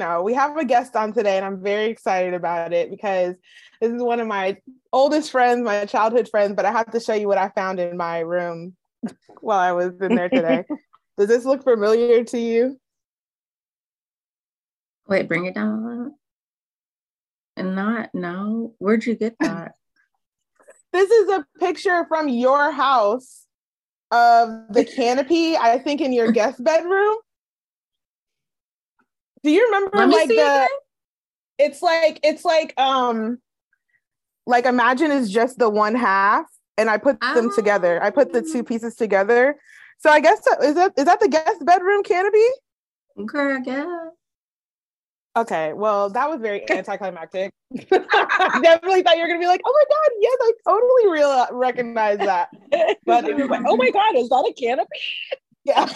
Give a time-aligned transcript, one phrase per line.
[0.00, 3.36] Know, we have a guest on today, and I'm very excited about it because
[3.80, 4.56] this is one of my
[4.92, 6.54] oldest friends, my childhood friends.
[6.56, 8.76] But I have to show you what I found in my room
[9.40, 10.64] while I was in there today.
[11.16, 12.80] Does this look familiar to you?
[15.06, 16.18] Wait, bring it down a little.
[17.56, 18.74] And not no.
[18.78, 19.72] Where'd you get that?
[20.92, 23.46] this is a picture from your house
[24.10, 27.16] of the canopy, I think in your guest bedroom.
[29.42, 30.34] Do you remember Let like the?
[30.34, 30.70] It
[31.58, 33.38] it's like it's like um,
[34.46, 36.46] like imagine is just the one half,
[36.76, 37.34] and I put oh.
[37.34, 38.02] them together.
[38.02, 39.56] I put the two pieces together.
[39.98, 42.38] So I guess is that is that the guest bedroom canopy?
[43.18, 43.86] Okay, I guess.
[45.36, 47.52] Okay, well, that was very anticlimactic.
[47.92, 51.46] I definitely thought you were gonna be like, "Oh my god, yes, I totally real
[51.52, 52.48] recognize that."
[53.04, 54.88] But like, "Oh my god, is that a canopy?"
[55.64, 55.86] yeah.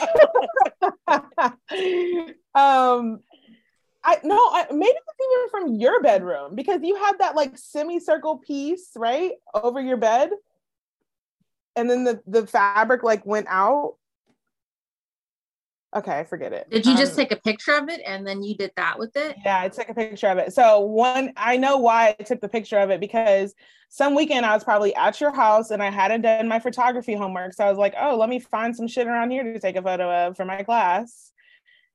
[2.55, 3.20] um,
[4.05, 8.38] I no, I, maybe it's even from your bedroom because you had that like semicircle
[8.38, 10.30] piece right over your bed,
[11.74, 13.94] and then the the fabric like went out.
[15.97, 16.69] Okay, I forget it.
[16.70, 19.16] Did you um, just take a picture of it and then you did that with
[19.16, 19.36] it?
[19.44, 20.52] Yeah, I took a picture of it.
[20.52, 23.54] So one, I know why I took the picture of it because
[23.91, 27.53] some weekend I was probably at your house and I hadn't done my photography homework.
[27.53, 29.82] So I was like, oh, let me find some shit around here to take a
[29.82, 31.31] photo of for my class.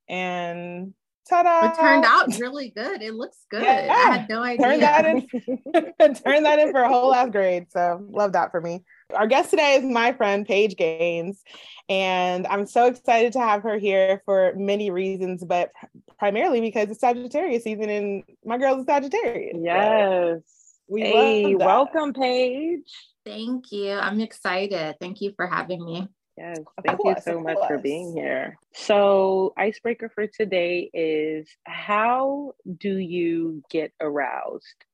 [0.08, 0.94] And
[1.30, 1.70] Ta-da!
[1.70, 3.02] It turned out really good.
[3.02, 3.64] It looks good.
[3.64, 3.88] Yeah.
[3.92, 4.66] I had no idea.
[4.66, 5.22] Turn that in.
[6.16, 7.68] turn that in for a whole last grade.
[7.72, 8.84] So love that for me.
[9.14, 11.44] Our guest today is my friend Paige Gaines,
[11.88, 15.72] and I'm so excited to have her here for many reasons, but
[16.18, 19.58] primarily because it's Sagittarius season, and my girl's a Sagittarius.
[19.62, 20.42] Yes.
[20.44, 20.44] So
[20.88, 22.92] we hey, welcome, Paige.
[23.26, 23.92] Thank you.
[23.92, 24.96] I'm excited.
[25.00, 26.08] Thank you for having me.
[26.40, 28.58] Yes, thank course, you so much for being here.
[28.74, 34.86] So, icebreaker for today is how do you get aroused?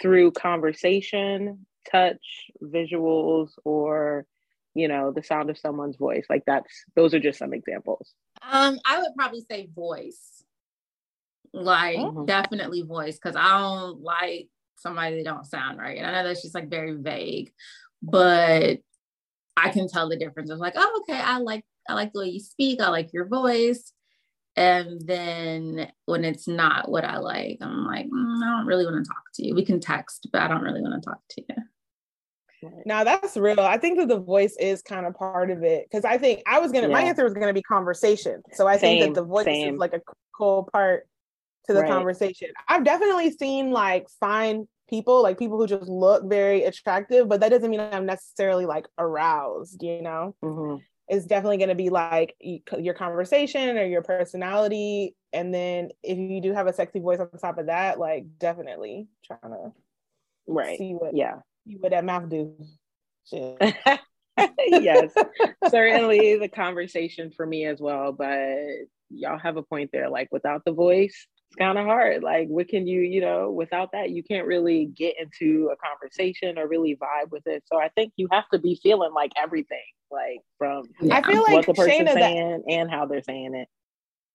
[0.00, 4.24] Through conversation, touch, visuals, or
[4.74, 6.24] you know, the sound of someone's voice.
[6.30, 8.14] Like that's those are just some examples.
[8.42, 10.42] Um, I would probably say voice.
[11.52, 12.24] Like mm-hmm.
[12.24, 15.98] definitely voice, because I don't like somebody that don't sound right.
[15.98, 17.52] And I know that's just like very vague,
[18.02, 18.80] but
[19.56, 20.50] I can tell the difference.
[20.50, 22.80] of like, oh, okay, I like I like the way you speak.
[22.80, 23.92] I like your voice.
[24.56, 29.04] And then when it's not what I like, I'm like, mm, I don't really want
[29.04, 29.54] to talk to you.
[29.54, 31.56] We can text, but I don't really want to talk to you.
[32.86, 33.60] Now that's real.
[33.60, 36.60] I think that the voice is kind of part of it because I think I
[36.60, 36.88] was gonna.
[36.88, 36.94] Yeah.
[36.94, 38.42] My answer was gonna be conversation.
[38.52, 39.74] So I same, think that the voice same.
[39.74, 40.00] is like a
[40.36, 41.06] cool part
[41.66, 41.90] to the right.
[41.90, 42.48] conversation.
[42.68, 47.48] I've definitely seen like fine people, like people who just look very attractive, but that
[47.48, 50.36] doesn't mean I'm necessarily like aroused, you know?
[50.42, 50.82] Mm-hmm.
[51.08, 55.16] It's definitely going to be like your conversation or your personality.
[55.32, 59.08] And then if you do have a sexy voice on top of that, like definitely
[59.24, 59.72] trying to
[60.46, 60.78] right.
[60.78, 62.56] see what, yeah, see what that mouth do.
[64.68, 65.12] yes,
[65.68, 68.12] certainly the conversation for me as well.
[68.12, 68.56] But
[69.10, 70.08] y'all have a point there.
[70.08, 72.22] Like without the voice, it's kind of hard.
[72.22, 76.58] Like, what can you, you know, without that, you can't really get into a conversation
[76.58, 77.62] or really vibe with it.
[77.66, 79.78] So I think you have to be feeling like everything,
[80.10, 83.68] like from I feel like what the person's saying that, and how they're saying it.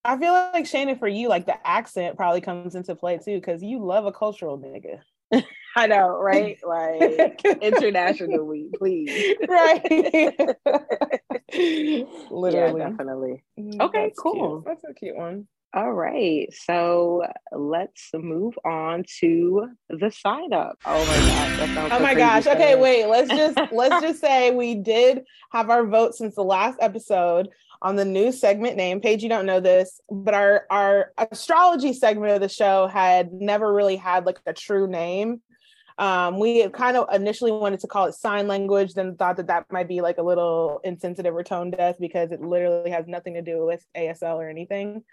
[0.06, 3.62] I feel like Shana, for you, like the accent probably comes into play too, because
[3.62, 5.02] you love a cultural nigga.
[5.76, 6.58] I know, right?
[6.66, 9.36] Like internationally, please.
[9.48, 9.84] Right.
[12.32, 12.82] Literally.
[12.82, 13.44] Yeah, definitely.
[13.60, 14.62] Mm, okay, That's cool.
[14.62, 14.66] Cute.
[14.66, 15.48] That's a cute one.
[15.72, 16.52] All right.
[16.52, 20.80] So let's move on to the sign up.
[20.84, 21.92] Oh my gosh.
[21.92, 22.48] oh my gosh.
[22.48, 23.06] Okay, wait.
[23.06, 27.50] Let's just let's just say we did have our vote since the last episode
[27.84, 29.00] on the new segment name.
[29.00, 33.72] Paige, you don't know this, but our our astrology segment of the show had never
[33.72, 35.40] really had like a true name.
[36.00, 39.66] Um, we kind of initially wanted to call it sign language, then thought that that
[39.70, 43.42] might be like a little insensitive or tone deaf because it literally has nothing to
[43.42, 45.04] do with ASL or anything.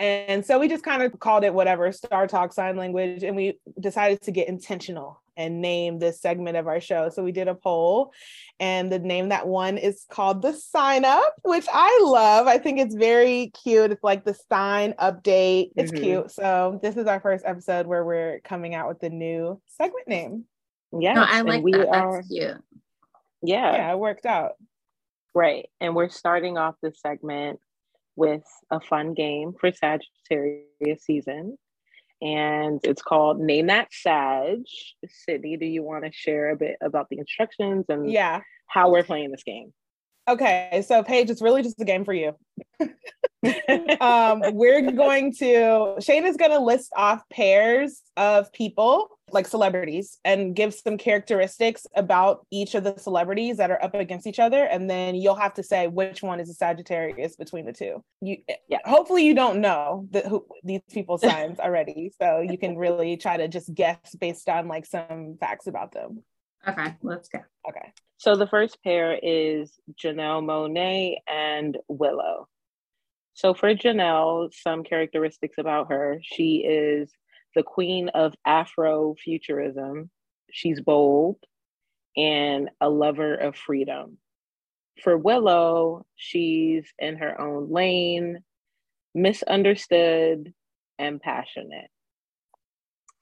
[0.00, 3.22] And so we just kind of called it whatever, Star Talk Sign Language.
[3.22, 7.10] And we decided to get intentional and name this segment of our show.
[7.10, 8.12] So we did a poll,
[8.58, 12.46] and the name that one is called The Sign Up, which I love.
[12.46, 13.90] I think it's very cute.
[13.90, 15.70] It's like the sign update.
[15.76, 16.02] It's mm-hmm.
[16.02, 16.30] cute.
[16.30, 20.44] So this is our first episode where we're coming out with the new segment name.
[20.98, 21.88] Yeah, no, I like we that.
[21.88, 22.56] Are, That's cute.
[23.42, 23.72] Yeah.
[23.72, 24.52] Yeah, it worked out.
[25.34, 25.68] Right.
[25.80, 27.60] And we're starting off the segment
[28.20, 31.56] with a fun game for Sagittarius season.
[32.22, 34.58] And it's called Name That Sag.
[35.08, 39.02] Sydney, do you want to share a bit about the instructions and yeah, how we're
[39.02, 39.72] playing this game?
[40.30, 42.36] Okay, so Paige, it's really just a game for you.
[44.00, 50.18] um, we're going to Shane is going to list off pairs of people like celebrities
[50.24, 54.64] and give some characteristics about each of the celebrities that are up against each other
[54.64, 58.02] and then you'll have to say which one is a sagittarius between the two.
[58.20, 58.38] You
[58.68, 58.78] yeah.
[58.84, 63.36] hopefully you don't know the, who, these people's signs already so you can really try
[63.36, 66.22] to just guess based on like some facts about them
[66.68, 72.48] okay let's go okay so the first pair is janelle monáe and willow
[73.34, 77.10] so for janelle some characteristics about her she is
[77.54, 80.08] the queen of Afrofuturism.
[80.50, 81.36] She's bold
[82.16, 84.18] and a lover of freedom.
[85.02, 88.40] For Willow, she's in her own lane,
[89.14, 90.52] misunderstood,
[90.98, 91.88] and passionate.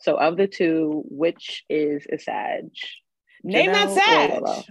[0.01, 2.71] So, of the two, which is a Sag?
[3.45, 4.65] Name Janelle that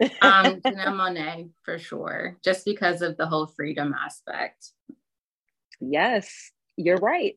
[0.00, 0.12] Sag.
[0.22, 4.70] um, Janelle Monáe for sure, just because of the whole freedom aspect.
[5.80, 7.36] Yes, you're right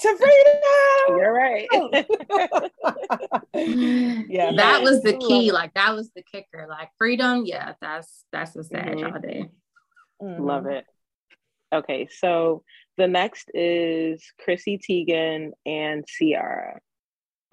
[0.00, 1.18] to freedom.
[1.18, 1.68] You're right.
[4.28, 5.52] yeah, that was the key.
[5.52, 6.66] Like that was the kicker.
[6.68, 7.44] Like freedom.
[7.44, 9.12] Yeah, that's that's the sad mm-hmm.
[9.12, 9.50] all day.
[10.22, 10.44] Mm-hmm.
[10.44, 10.86] Love it.
[11.72, 12.62] Okay, so
[12.96, 16.80] the next is Chrissy Teigen and Ciara.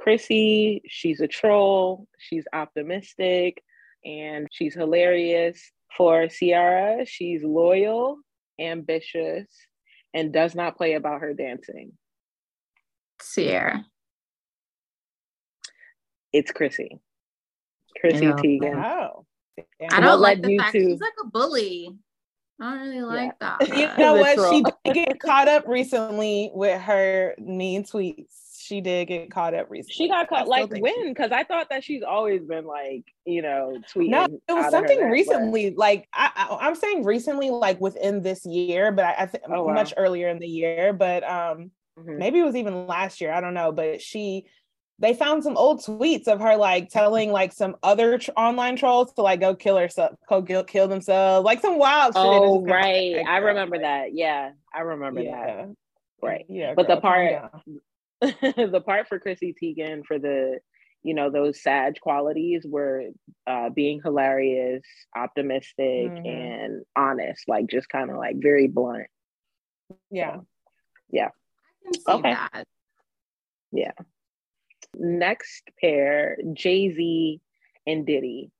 [0.05, 2.07] Chrissy, she's a troll.
[2.19, 3.63] She's optimistic,
[4.05, 5.59] and she's hilarious.
[5.97, 8.19] For Ciara, she's loyal,
[8.61, 9.47] ambitious,
[10.13, 11.93] and does not play about her dancing.
[13.19, 13.83] Ciara.
[16.31, 16.99] It's Chrissy.
[17.99, 18.33] Chrissy yeah.
[18.33, 18.85] Teigen.
[18.85, 19.25] Oh.
[19.89, 20.83] I don't like the fact to...
[20.83, 21.89] she's like a bully.
[22.61, 23.57] I don't really like yeah.
[23.65, 23.75] that.
[23.75, 24.53] You know what?
[24.53, 28.44] She did get caught up recently with her mean tweets.
[28.65, 29.93] She did get caught up recently.
[29.93, 31.09] She got caught like when?
[31.09, 34.09] Because I thought that she's always been like, you know, tweeting.
[34.09, 35.73] No, it was something recently.
[35.75, 39.73] Like I, am saying recently, like within this year, but I, I think oh, wow.
[39.73, 40.93] much earlier in the year.
[40.93, 42.17] But um, Mm-hmm.
[42.17, 43.31] Maybe it was even last year.
[43.31, 44.45] I don't know, but she
[44.99, 49.13] they found some old tweets of her like telling like some other tr- online trolls
[49.13, 52.23] to like go kill herself, go kill, kill themselves, like some wild shit.
[52.23, 53.23] Oh, right.
[53.27, 54.13] I remember that.
[54.13, 55.45] Yeah, I remember yeah.
[55.45, 55.75] that.
[56.21, 56.45] Right.
[56.47, 56.73] Yeah.
[56.75, 57.51] But girl, the part,
[58.41, 60.59] the part for Chrissy Teigen for the,
[61.03, 63.03] you know, those Sag qualities were
[63.45, 64.83] uh, being hilarious,
[65.15, 66.25] optimistic, mm-hmm.
[66.25, 67.43] and honest.
[67.47, 69.07] Like just kind of like very blunt.
[70.09, 70.37] Yeah.
[70.37, 70.45] So,
[71.11, 71.29] yeah
[72.07, 72.33] okay.
[72.33, 72.67] That.
[73.71, 73.91] Yeah.
[74.95, 77.41] Next pair, Jay Z
[77.85, 78.51] and Diddy.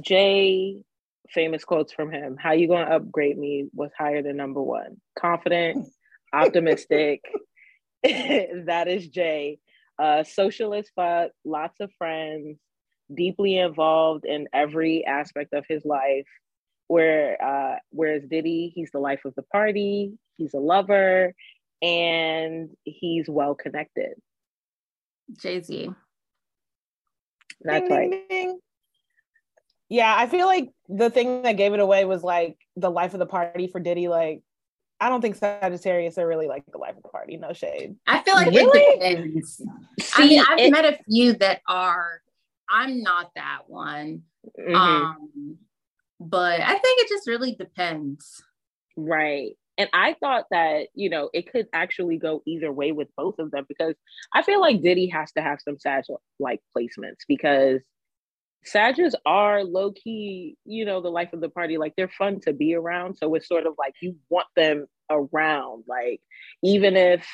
[0.00, 0.82] Jay,
[1.30, 2.36] famous quotes from him.
[2.38, 5.00] How you gonna upgrade me was higher than number one.
[5.18, 5.86] Confident,
[6.32, 7.22] optimistic.
[8.66, 9.58] that is Jay.
[9.98, 12.58] Uh, socialist, but lots of friends,
[13.14, 16.26] deeply involved in every aspect of his life.
[16.88, 20.12] Where uh, whereas Diddy, he's the life of the party.
[20.36, 21.34] He's a lover
[21.82, 24.14] and he's well connected.
[25.40, 25.90] Jay Z.
[27.62, 28.10] That's ding, right.
[28.10, 28.58] Ding, ding.
[29.88, 33.20] Yeah, I feel like the thing that gave it away was like the life of
[33.20, 34.08] the party for Diddy.
[34.08, 34.42] Like,
[35.00, 37.36] I don't think Sagittarius are really like the life of the party.
[37.36, 37.96] No shade.
[38.06, 38.80] I feel like really?
[38.80, 39.62] it depends.
[40.00, 42.22] See, I mean, I've it, met a few that are.
[42.68, 44.22] I'm not that one.
[44.58, 44.74] Mm-hmm.
[44.74, 45.58] Um,
[46.18, 48.42] but I think it just really depends.
[48.96, 49.56] Right.
[49.78, 53.50] And I thought that, you know, it could actually go either way with both of
[53.50, 53.94] them because
[54.32, 56.04] I feel like Diddy has to have some Sag
[56.38, 57.82] like placements because
[58.66, 61.78] Sages are low key, you know, the life of the party.
[61.78, 63.16] Like they're fun to be around.
[63.16, 65.84] So it's sort of like you want them around.
[65.86, 66.20] Like
[66.62, 67.26] even if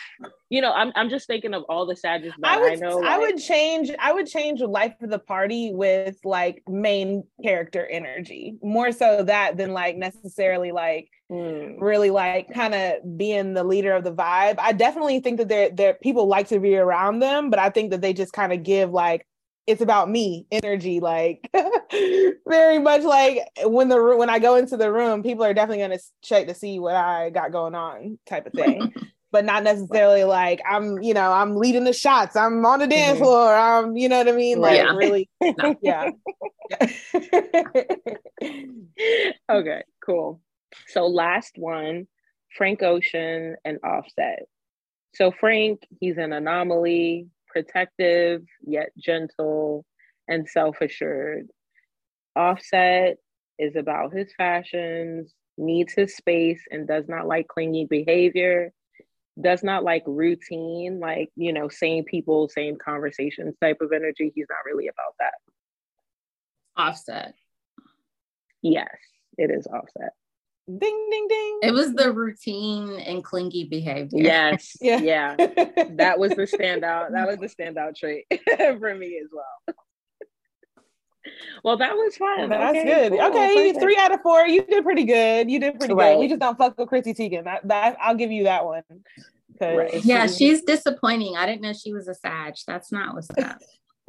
[0.50, 2.98] you know, I'm I'm just thinking of all the Sages that I, would, I know.
[2.98, 3.90] Like, I would change.
[3.98, 9.22] I would change the life of the party with like main character energy more so
[9.24, 11.76] that than like necessarily like mm.
[11.80, 14.56] really like kind of being the leader of the vibe.
[14.58, 17.90] I definitely think that there there people like to be around them, but I think
[17.90, 19.26] that they just kind of give like
[19.66, 21.48] it's about me energy like
[22.46, 25.96] very much like when the when i go into the room people are definitely going
[25.96, 28.92] to check to see what i got going on type of thing
[29.32, 32.36] but not necessarily like I'm, you know, I'm leading the shots.
[32.36, 33.24] I'm on the dance mm-hmm.
[33.24, 33.52] floor.
[33.52, 34.60] I'm, you know what I mean?
[34.60, 34.94] Like yeah.
[34.94, 35.28] really,
[35.82, 36.10] yeah.
[39.50, 40.40] okay, cool.
[40.88, 42.06] So last one,
[42.56, 44.44] Frank Ocean and Offset.
[45.14, 49.84] So Frank, he's an anomaly, protective yet gentle
[50.28, 51.48] and self-assured.
[52.34, 53.18] Offset
[53.58, 58.72] is about his fashions, needs his space, and does not like clingy behavior
[59.40, 64.32] does not like routine, like, you know, same people, same conversations type of energy.
[64.34, 65.34] He's not really about that.
[66.76, 67.34] Offset.
[68.60, 68.94] Yes,
[69.38, 70.12] it is offset.
[70.68, 71.58] Ding, ding, ding.
[71.62, 74.22] It was the routine and clingy behavior.
[74.22, 74.76] Yes.
[74.80, 74.98] yeah.
[74.98, 75.36] Yeah.
[75.36, 77.12] that was the standout.
[77.12, 78.26] That was the standout trait
[78.78, 79.76] for me as well.
[81.64, 82.48] Well, that was fun.
[82.48, 83.12] That's okay, good.
[83.12, 83.28] Cool.
[83.28, 83.80] Okay, Perfect.
[83.80, 84.46] three out of four.
[84.46, 85.50] You did pretty good.
[85.50, 86.14] You did pretty right.
[86.14, 86.20] good.
[86.20, 87.44] We just don't fuck with Chrissy Teigen.
[87.44, 88.82] That, that I'll give you that one.
[89.60, 90.04] Right.
[90.04, 91.36] Yeah, she's disappointing.
[91.36, 92.54] I didn't know she was a Sag.
[92.66, 93.58] That's not what's up.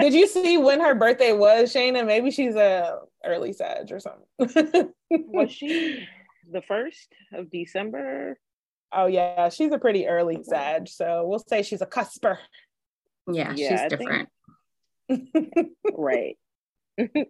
[0.00, 2.06] Did you see when her birthday was, Shayna?
[2.06, 4.26] Maybe she's a early Sag or something.
[5.10, 6.06] was she
[6.50, 8.38] the first of December?
[8.92, 10.88] Oh yeah, she's a pretty early Sag.
[10.88, 12.38] So we'll say she's a cusper.
[13.30, 14.28] Yeah, yeah she's I different.
[15.08, 16.36] Think, right.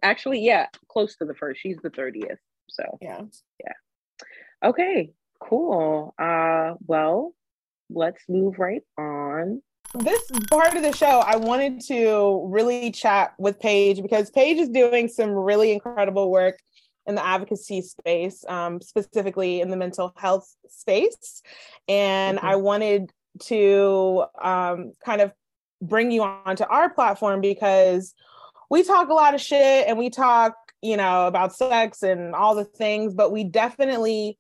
[0.03, 1.61] Actually, yeah, close to the first.
[1.61, 2.39] She's the 30th.
[2.69, 3.21] So, yeah.
[3.65, 4.69] Yeah.
[4.69, 6.15] Okay, cool.
[6.19, 7.35] Uh well,
[7.91, 9.63] let's move right on.
[9.95, 14.71] This part of the show, I wanted to really chat with Paige because Paige is
[14.71, 16.59] doing some really incredible work
[17.07, 21.43] in the advocacy space, um, specifically in the mental health space.
[21.89, 22.47] And mm-hmm.
[22.47, 23.13] I wanted
[23.45, 25.33] to um, kind of
[25.83, 28.15] bring you onto our platform because
[28.71, 32.55] we talk a lot of shit and we talk, you know, about sex and all
[32.55, 34.39] the things, but we definitely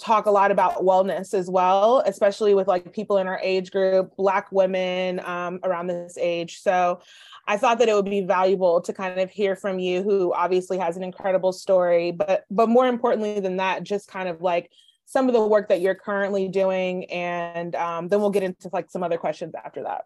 [0.00, 4.16] talk a lot about wellness as well, especially with like people in our age group,
[4.16, 6.60] Black women um, around this age.
[6.60, 7.00] So
[7.46, 10.78] I thought that it would be valuable to kind of hear from you, who obviously
[10.78, 14.70] has an incredible story, but but more importantly than that, just kind of like
[15.04, 18.90] some of the work that you're currently doing, and um, then we'll get into like
[18.90, 20.04] some other questions after that.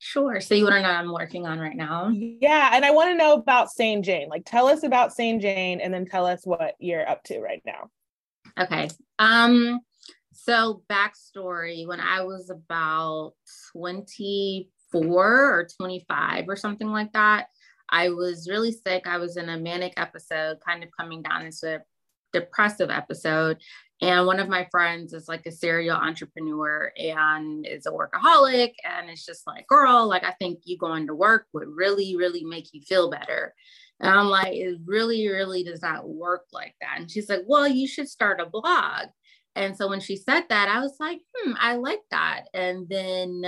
[0.00, 0.40] Sure.
[0.40, 2.08] So you want to know I'm working on right now?
[2.08, 2.70] Yeah.
[2.72, 4.28] And I want to know about Sane Jane.
[4.28, 7.60] Like tell us about Sane Jane and then tell us what you're up to right
[7.66, 7.90] now.
[8.58, 8.88] Okay.
[9.18, 9.80] Um,
[10.32, 13.34] so backstory when I was about
[13.72, 17.48] 24 or 25 or something like that,
[17.88, 19.06] I was really sick.
[19.06, 21.80] I was in a manic episode, kind of coming down into a
[22.32, 23.58] depressive episode.
[24.00, 28.74] And one of my friends is like a serial entrepreneur and is a workaholic.
[28.84, 32.44] And it's just like, girl, like, I think you going to work would really, really
[32.44, 33.54] make you feel better.
[34.00, 36.98] And I'm like, it really, really does not work like that.
[36.98, 39.08] And she's like, well, you should start a blog.
[39.56, 42.44] And so when she said that, I was like, hmm, I like that.
[42.54, 43.42] And then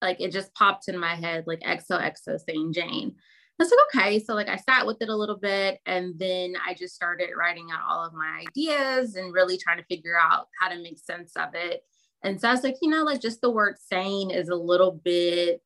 [0.00, 3.14] like it just popped in my head, like XOXO Sane Jane.
[3.60, 4.18] I was like, okay.
[4.18, 7.68] So like I sat with it a little bit and then I just started writing
[7.72, 11.32] out all of my ideas and really trying to figure out how to make sense
[11.36, 11.82] of it.
[12.24, 14.92] And so I was like, you know, like just the word sane is a little
[15.04, 15.62] bit,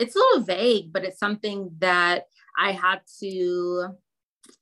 [0.00, 2.24] it's a little vague, but it's something that
[2.58, 3.88] I had to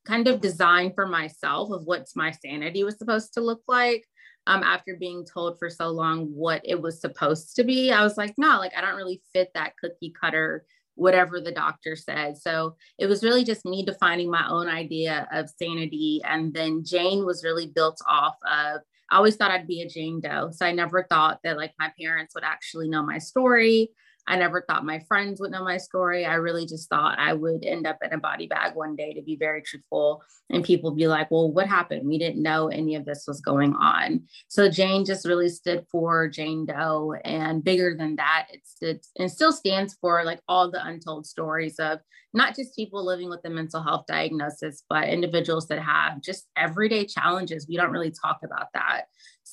[0.07, 4.05] kind of design for myself of what my sanity was supposed to look like.
[4.47, 8.19] Um, after being told for so long what it was supposed to be, I was
[8.19, 12.37] like, no, like I don't really fit that cookie cutter whatever the doctor said.
[12.39, 16.21] So it was really just me defining my own idea of sanity.
[16.25, 20.21] And then Jane was really built off of, I always thought I'd be a Jane
[20.21, 20.51] Doe.
[20.53, 23.91] So I never thought that like my parents would actually know my story.
[24.27, 26.25] I never thought my friends would know my story.
[26.25, 29.23] I really just thought I would end up in a body bag one day, to
[29.23, 30.23] be very truthful.
[30.51, 32.07] And people be like, well, what happened?
[32.07, 34.23] We didn't know any of this was going on.
[34.49, 37.15] So Jane just really stood for Jane Doe.
[37.25, 41.79] And bigger than that, it stood and still stands for like all the untold stories
[41.79, 42.01] of
[42.33, 47.07] not just people living with a mental health diagnosis, but individuals that have just everyday
[47.07, 47.69] challenges.
[47.69, 49.03] We don't really talk about that.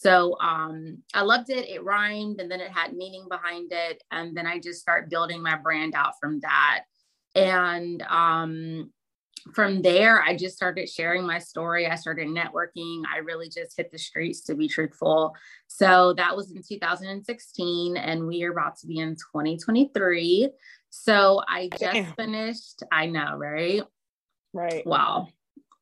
[0.01, 1.69] So um, I loved it.
[1.69, 4.01] It rhymed and then it had meaning behind it.
[4.09, 6.85] And then I just start building my brand out from that.
[7.35, 8.91] And um,
[9.53, 11.85] from there, I just started sharing my story.
[11.85, 13.03] I started networking.
[13.13, 15.35] I really just hit the streets to be truthful.
[15.67, 20.49] So that was in 2016, and we are about to be in 2023.
[20.89, 23.83] So I just finished, I know, right?
[24.51, 24.83] Right.
[24.83, 25.27] Wow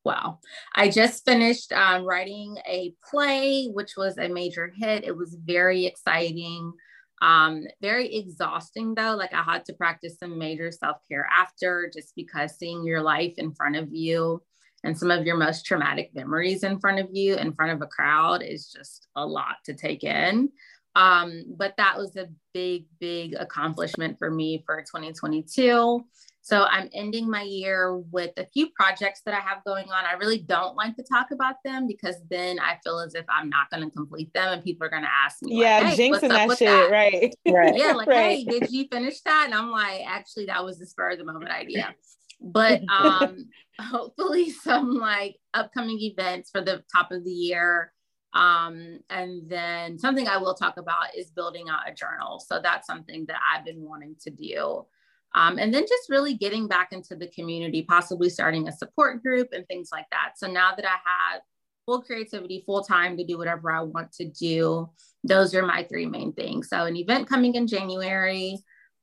[0.04, 0.42] well.
[0.76, 5.04] I just finished um, writing a play, which was a major hit.
[5.04, 6.74] It was very exciting,
[7.22, 9.16] um, very exhausting though.
[9.16, 13.34] Like I had to practice some major self care after, just because seeing your life
[13.38, 14.42] in front of you
[14.84, 17.88] and some of your most traumatic memories in front of you in front of a
[17.88, 20.50] crowd is just a lot to take in
[20.96, 26.04] um, but that was a big big accomplishment for me for 2022
[26.50, 30.04] so I'm ending my year with a few projects that I have going on.
[30.04, 33.50] I really don't like to talk about them because then I feel as if I'm
[33.50, 35.62] not going to complete them and people are going to ask me.
[35.62, 36.90] Yeah, like, hey, jinxing that shit, that?
[36.90, 37.36] right?
[37.48, 37.78] Right.
[37.78, 38.38] Yeah, like, right.
[38.38, 39.44] hey, did you finish that?
[39.46, 41.94] And I'm like, actually, that was the spur of the moment idea.
[42.42, 43.46] But um,
[43.80, 47.94] hopefully, some like upcoming events for the top of the year.
[48.34, 52.40] Um, and then something I will talk about is building out a journal.
[52.40, 54.88] So that's something that I've been wanting to do.
[55.36, 59.50] Um, and then just really getting back into the community, possibly starting a support group
[59.52, 60.34] and things like that.
[60.38, 61.42] So now that I have
[61.86, 64.90] full creativity, full time to do whatever I want to do,
[65.24, 66.70] those are my three main things.
[66.70, 68.58] So an event coming in January,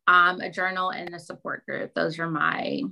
[0.09, 1.95] um, a journal, and a support group.
[1.95, 2.83] Those are my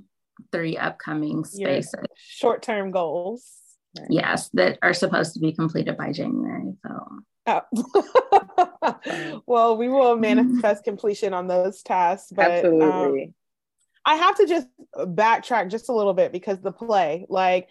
[0.51, 1.93] three upcoming spaces.
[2.17, 3.49] Short term goals.
[4.09, 6.73] Yes, that are supposed to be completed by January.
[6.85, 6.99] So.
[7.47, 9.41] Oh.
[9.45, 12.31] well, we will manifest completion on those tasks.
[12.35, 13.23] But, Absolutely.
[13.25, 13.33] Um,
[14.05, 17.69] I have to just backtrack just a little bit because the play, like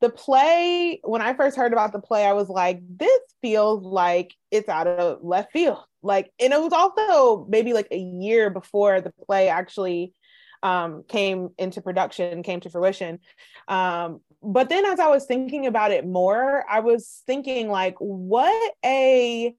[0.00, 4.34] the play, when I first heard about the play, I was like, this feels like
[4.50, 5.78] it's out of left field.
[6.02, 10.12] Like, and it was also maybe like a year before the play actually
[10.62, 13.20] um, came into production, came to fruition.
[13.68, 18.74] Um, but then as I was thinking about it more, I was thinking like, what
[18.84, 19.54] a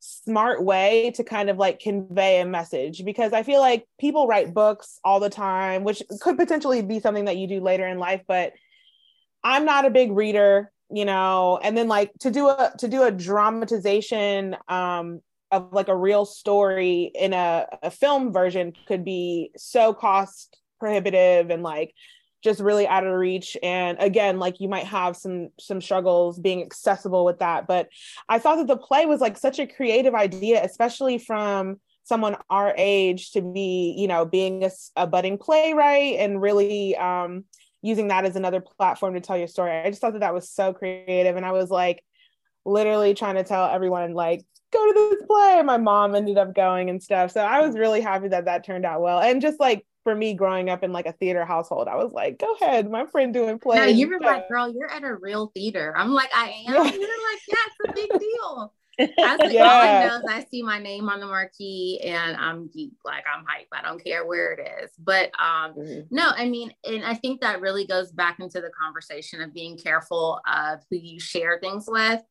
[0.00, 3.04] smart way to kind of like convey a message.
[3.04, 7.24] Because I feel like people write books all the time, which could potentially be something
[7.24, 8.52] that you do later in life, but
[9.42, 13.02] I'm not a big reader, you know, and then like to do a to do
[13.02, 19.50] a dramatization um of like a real story in a, a film version could be
[19.56, 21.94] so cost prohibitive and like
[22.44, 23.56] just really out of reach.
[23.62, 27.88] And again like you might have some some struggles being accessible with that but
[28.28, 32.74] i thought that the play was like such a creative idea especially from someone our
[32.76, 37.44] age to be you know being a, a budding playwright and really um
[37.82, 39.70] using that as another platform to tell your story.
[39.70, 42.02] I just thought that that was so creative and i was like
[42.64, 44.42] literally trying to tell everyone like
[44.72, 47.30] go to this play my mom ended up going and stuff.
[47.30, 49.20] So i was really happy that that turned out well.
[49.20, 52.38] And just like for me growing up in like a theater household, I was like,
[52.38, 53.80] go ahead, my friend doing plays.
[53.80, 55.94] No, you were like, girl, you're at a real theater.
[55.96, 56.74] I'm like, I am.
[56.74, 56.84] Yeah.
[56.84, 58.72] You're like, yeah, it's a big deal.
[58.98, 59.64] As like, yeah.
[59.64, 63.24] all I know is I see my name on the marquee and I'm geek, like
[63.26, 63.66] I'm hype.
[63.72, 64.92] I don't care where it is.
[64.98, 66.14] But um, mm-hmm.
[66.14, 69.76] no, I mean, and I think that really goes back into the conversation of being
[69.76, 72.22] careful of who you share things with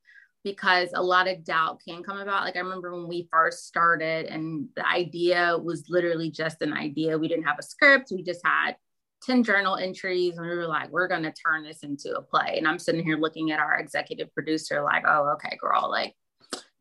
[0.43, 2.43] because a lot of doubt can come about.
[2.43, 7.17] Like I remember when we first started, and the idea was literally just an idea.
[7.17, 8.75] We didn't have a script, we just had
[9.23, 12.55] 10 journal entries, and we were like, we're going to turn this into a play.
[12.57, 16.13] And I'm sitting here looking at our executive producer, like, oh, okay, girl, like,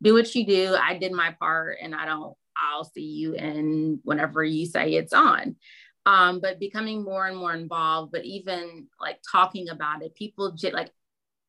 [0.02, 0.76] do what you do.
[0.80, 5.12] I did my part, and I don't, I'll see you in whenever you say it's
[5.12, 5.56] on.
[6.04, 10.90] Um, but becoming more and more involved, but even like talking about it, people like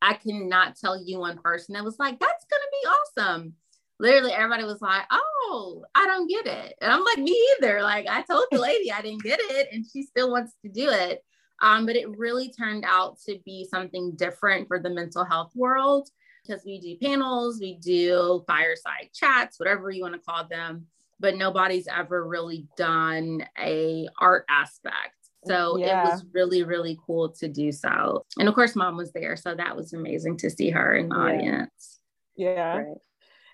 [0.03, 3.53] I cannot tell you one person that was like, that's gonna be awesome.
[3.99, 6.75] Literally, everybody was like, oh, I don't get it.
[6.81, 7.81] And I'm like, me either.
[7.81, 10.89] Like, I told the lady I didn't get it, and she still wants to do
[10.89, 11.23] it.
[11.61, 16.09] Um, but it really turned out to be something different for the mental health world
[16.45, 20.87] because we do panels, we do fireside chats, whatever you want to call them,
[21.21, 26.08] but nobody's ever really done a art aspect so yeah.
[26.08, 28.25] it was really, really cool to do so.
[28.38, 29.36] And of course, mom was there.
[29.36, 31.21] So that was amazing to see her in the yeah.
[31.21, 31.99] audience.
[32.36, 32.77] Yeah.
[32.77, 32.97] Right.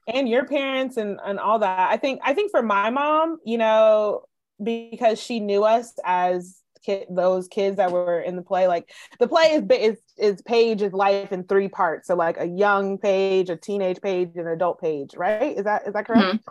[0.08, 1.92] And your parents and, and all that.
[1.92, 4.24] I think, I think for my mom, you know,
[4.62, 9.28] because she knew us as kid, those kids that were in the play, like the
[9.28, 12.08] play is, is, is Paige's life in three parts.
[12.08, 15.56] So like a young Paige a teenage Paige an adult Paige right?
[15.58, 16.26] Is that, is that correct?
[16.26, 16.50] Mm-hmm.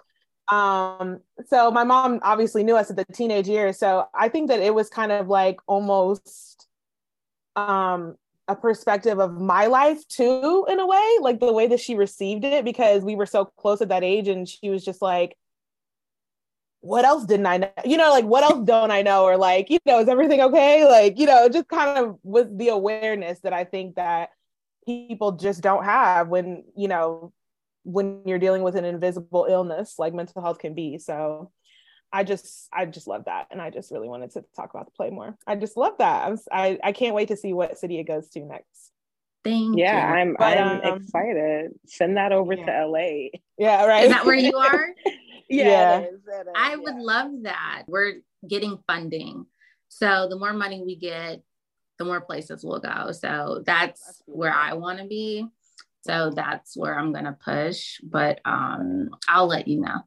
[0.50, 3.78] Um, so my mom obviously knew us at the teenage years.
[3.78, 6.66] So I think that it was kind of like almost
[7.56, 11.94] um a perspective of my life too, in a way, like the way that she
[11.94, 15.36] received it, because we were so close at that age, and she was just like,
[16.80, 17.70] what else didn't I know?
[17.84, 19.24] You know, like what else don't I know?
[19.24, 20.86] Or like, you know, is everything okay?
[20.86, 24.30] Like, you know, just kind of with the awareness that I think that
[24.86, 27.32] people just don't have when, you know,
[27.84, 30.98] when you're dealing with an invisible illness like mental health can be.
[30.98, 31.50] So
[32.12, 34.92] I just I just love that, and I just really wanted to talk about the
[34.92, 35.36] play more.
[35.46, 36.26] I just love that.
[36.26, 38.92] I'm, I I can't wait to see what city it goes to next.
[39.44, 40.20] Thank yeah, you.
[40.20, 41.72] I'm but, I'm um, excited.
[41.86, 42.64] Send that over yeah.
[42.66, 43.28] to LA.
[43.58, 44.04] Yeah, right.
[44.04, 44.88] Is that where you are?
[45.48, 45.98] yeah, yeah.
[45.98, 47.84] It is, it is, I would love that.
[47.86, 49.46] We're getting funding,
[49.88, 51.42] so the more money we get,
[51.98, 53.12] the more places we'll go.
[53.12, 55.46] So that's, that's where I want to be.
[56.02, 58.00] So that's where I'm gonna push.
[58.02, 60.00] But um, I'll let you know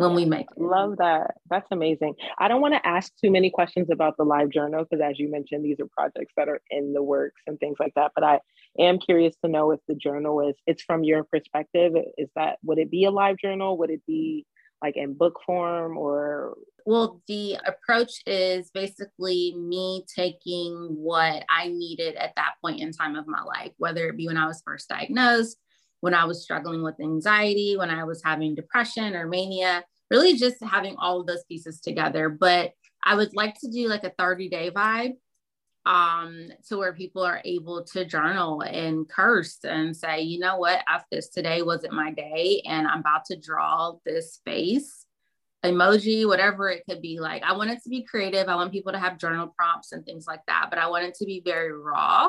[0.00, 0.60] when we make it.
[0.60, 1.32] Love that.
[1.50, 2.14] That's amazing.
[2.38, 5.30] I don't want to ask too many questions about the live journal because, as you
[5.30, 8.12] mentioned, these are projects that are in the works and things like that.
[8.14, 8.40] But I
[8.78, 11.92] am curious to know if the journal is it's from your perspective.
[12.16, 13.76] Is that would it be a live journal?
[13.78, 14.46] Would it be
[14.82, 22.14] like in book form or well the approach is basically me taking what i needed
[22.16, 24.88] at that point in time of my life whether it be when i was first
[24.88, 25.58] diagnosed
[26.00, 30.62] when i was struggling with anxiety when i was having depression or mania really just
[30.62, 32.28] having all of those pieces together.
[32.28, 35.14] But i would like to do like a 30 day vibe
[35.86, 40.82] um, to where people are able to journal and curse and say, you know what,
[40.86, 45.06] after this today wasn't my day, and I'm about to draw this face
[45.64, 47.20] emoji, whatever it could be.
[47.20, 48.48] Like, I want it to be creative.
[48.48, 51.14] I want people to have journal prompts and things like that, but I want it
[51.16, 52.28] to be very raw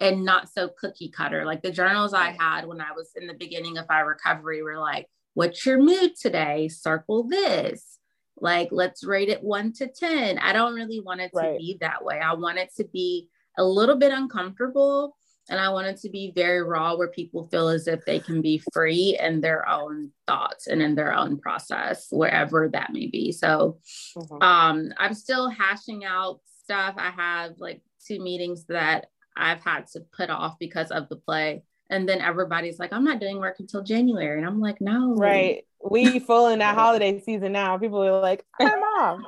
[0.00, 1.44] and not so cookie cutter.
[1.44, 4.78] Like the journals I had when I was in the beginning of my recovery were
[4.78, 6.68] like, what's your mood today?
[6.68, 7.98] Circle this
[8.40, 10.38] like let's rate it one to 10.
[10.38, 11.58] I don't really want it to right.
[11.58, 12.20] be that way.
[12.20, 15.16] I want it to be a little bit uncomfortable
[15.48, 18.40] and I want it to be very raw where people feel as if they can
[18.40, 23.32] be free in their own thoughts and in their own process, wherever that may be.
[23.32, 23.78] So
[24.16, 24.42] mm-hmm.
[24.42, 26.94] um, I'm still hashing out stuff.
[26.98, 31.64] I have like two meetings that I've had to put off because of the play.
[31.88, 34.38] And then everybody's like, I'm not doing work until January.
[34.38, 35.14] And I'm like, no.
[35.16, 37.78] Right we full in that holiday season now.
[37.78, 39.20] People are like, I'm off.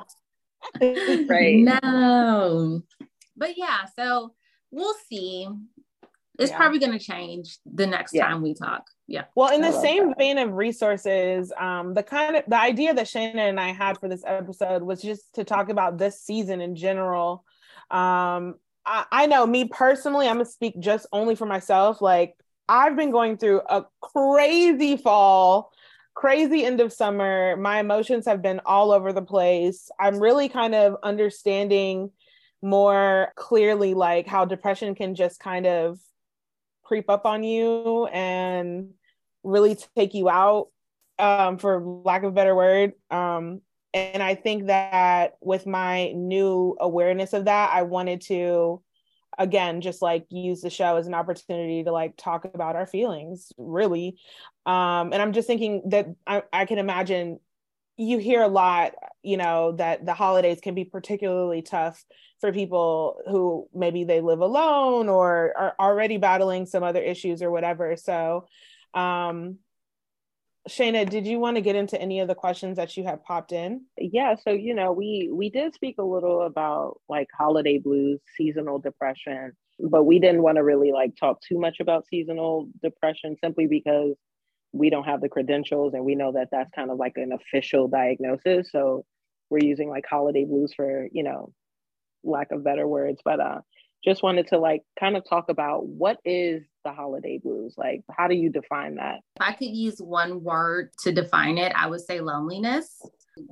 [0.81, 1.57] right.
[1.57, 2.81] No.
[3.35, 4.33] But yeah, so
[4.71, 5.47] we'll see.
[6.39, 6.57] It's yeah.
[6.57, 8.27] probably going to change the next yeah.
[8.27, 8.87] time we talk.
[9.07, 9.25] Yeah.
[9.35, 10.17] Well, in the same that.
[10.17, 14.07] vein of resources, um, the kind of the idea that Shayna and I had for
[14.07, 17.43] this episode was just to talk about this season in general.
[17.91, 22.01] Um, I, I know me personally, I'm gonna speak just only for myself.
[22.01, 22.35] Like
[22.67, 25.71] I've been going through a crazy fall
[26.13, 27.55] crazy end of summer.
[27.57, 29.89] My emotions have been all over the place.
[29.99, 32.11] I'm really kind of understanding
[32.61, 35.99] more clearly like how depression can just kind of
[36.83, 38.91] creep up on you and
[39.43, 40.67] really take you out
[41.19, 43.61] um, for lack of a better word um,
[43.93, 48.81] and i think that with my new awareness of that i wanted to
[49.37, 53.51] again just like use the show as an opportunity to like talk about our feelings
[53.57, 54.17] really.
[54.65, 57.39] Um and i'm just thinking that I, I can imagine
[57.97, 62.03] you hear a lot you know that the holidays can be particularly tough
[62.39, 67.49] for people who maybe they live alone or are already battling some other issues or
[67.49, 67.95] whatever.
[67.95, 68.47] So
[68.93, 69.59] um
[70.69, 73.51] Shayna, did you want to get into any of the questions that you have popped
[73.51, 73.85] in?
[73.97, 78.79] Yeah, so you know, we we did speak a little about like holiday blues, seasonal
[78.79, 83.67] depression, but we didn't want to really like talk too much about seasonal depression simply
[83.67, 84.15] because
[84.71, 87.87] we don't have the credentials and we know that that's kind of like an official
[87.87, 88.71] diagnosis.
[88.71, 89.05] So
[89.49, 91.53] we're using like holiday blues for, you know,
[92.23, 93.61] lack of better words, but uh
[94.03, 98.27] just wanted to like kind of talk about what is the holiday blues like how
[98.27, 102.01] do you define that if i could use one word to define it i would
[102.01, 103.01] say loneliness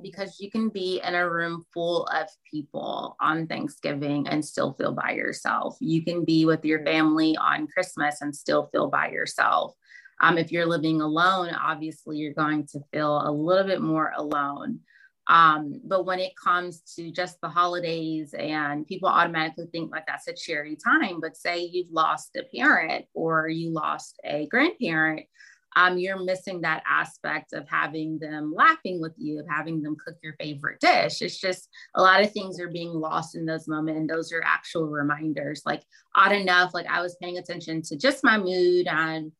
[0.02, 4.92] because you can be in a room full of people on Thanksgiving and still feel
[4.92, 5.76] by yourself.
[5.80, 9.74] You can be with your family on Christmas and still feel by yourself.
[10.20, 14.80] Um, if you're living alone, obviously you're going to feel a little bit more alone.
[15.32, 20.28] Um, but when it comes to just the holidays and people automatically think like that's
[20.28, 25.22] a cheery time, but say you've lost a parent or you lost a grandparent,
[25.74, 30.16] um, you're missing that aspect of having them laughing with you, of having them cook
[30.22, 31.22] your favorite dish.
[31.22, 34.00] It's just a lot of things are being lost in those moments.
[34.00, 35.62] And those are actual reminders.
[35.64, 35.82] Like
[36.14, 39.32] odd enough, like I was paying attention to just my mood and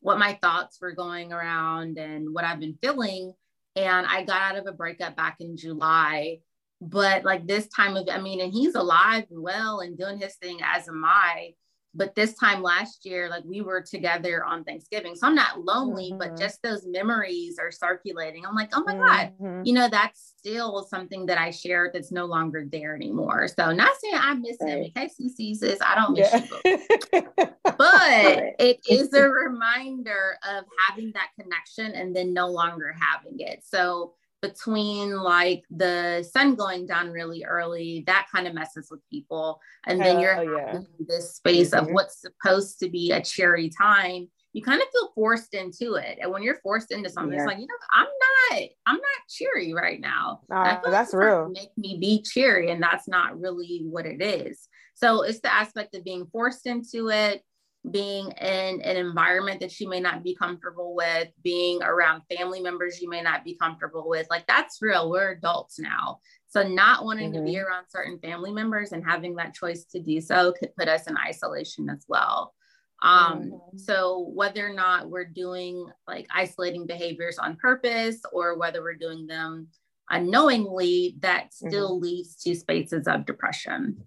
[0.00, 3.32] what my thoughts were going around and what I've been feeling
[3.76, 6.38] and I got out of a breakup back in July.
[6.80, 10.34] But like this time of, I mean, and he's alive and well and doing his
[10.36, 11.54] thing, as am I
[11.96, 16.10] but this time last year like we were together on thanksgiving so i'm not lonely
[16.10, 16.18] mm-hmm.
[16.18, 19.44] but just those memories are circulating i'm like oh my mm-hmm.
[19.44, 23.72] god you know that's still something that i shared that's no longer there anymore so
[23.72, 26.80] not saying i miss him in case he sees this i don't miss yeah.
[27.12, 27.22] you
[27.62, 27.74] but
[28.58, 34.12] it is a reminder of having that connection and then no longer having it so
[34.48, 39.60] between like the sun going down really early, that kind of messes with people.
[39.86, 40.80] And then you're yeah.
[41.00, 41.86] this space mm-hmm.
[41.86, 44.28] of what's supposed to be a cheery time.
[44.52, 46.18] You kind of feel forced into it.
[46.20, 47.40] And when you're forced into something, yeah.
[47.42, 50.40] it's like, you know, I'm not, I'm not cheery right now.
[50.50, 51.50] Uh, that's like real.
[51.50, 52.70] Make me be cheery.
[52.70, 54.66] And that's not really what it is.
[54.94, 57.42] So it's the aspect of being forced into it,
[57.90, 63.00] being in an environment that you may not be comfortable with, being around family members
[63.00, 64.26] you may not be comfortable with.
[64.30, 65.10] Like that's real.
[65.10, 66.20] We're adults now.
[66.48, 67.44] So not wanting mm-hmm.
[67.44, 67.66] to be mm-hmm.
[67.66, 71.16] around certain family members and having that choice to do so could put us in
[71.16, 72.54] isolation as well.
[73.02, 73.78] Um, mm-hmm.
[73.78, 79.26] so whether or not we're doing like isolating behaviors on purpose or whether we're doing
[79.26, 79.68] them
[80.08, 82.04] unknowingly, that still mm-hmm.
[82.04, 84.02] leads to spaces of depression.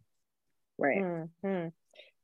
[0.78, 1.02] Right.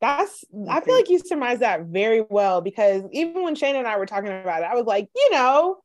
[0.05, 3.97] That's I feel like you surmised that very well because even when Shane and I
[3.97, 5.77] were talking about it, I was like, you know,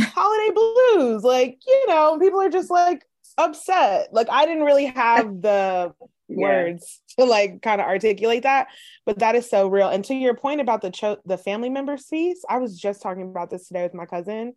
[0.00, 1.22] holiday blues.
[1.22, 3.04] Like, you know, people are just like
[3.36, 4.08] upset.
[4.12, 5.92] Like I didn't really have the
[6.30, 6.36] yeah.
[6.38, 8.68] words to like kind of articulate that,
[9.04, 9.90] but that is so real.
[9.90, 13.24] And to your point about the cho- the family members piece, I was just talking
[13.24, 14.54] about this today with my cousin.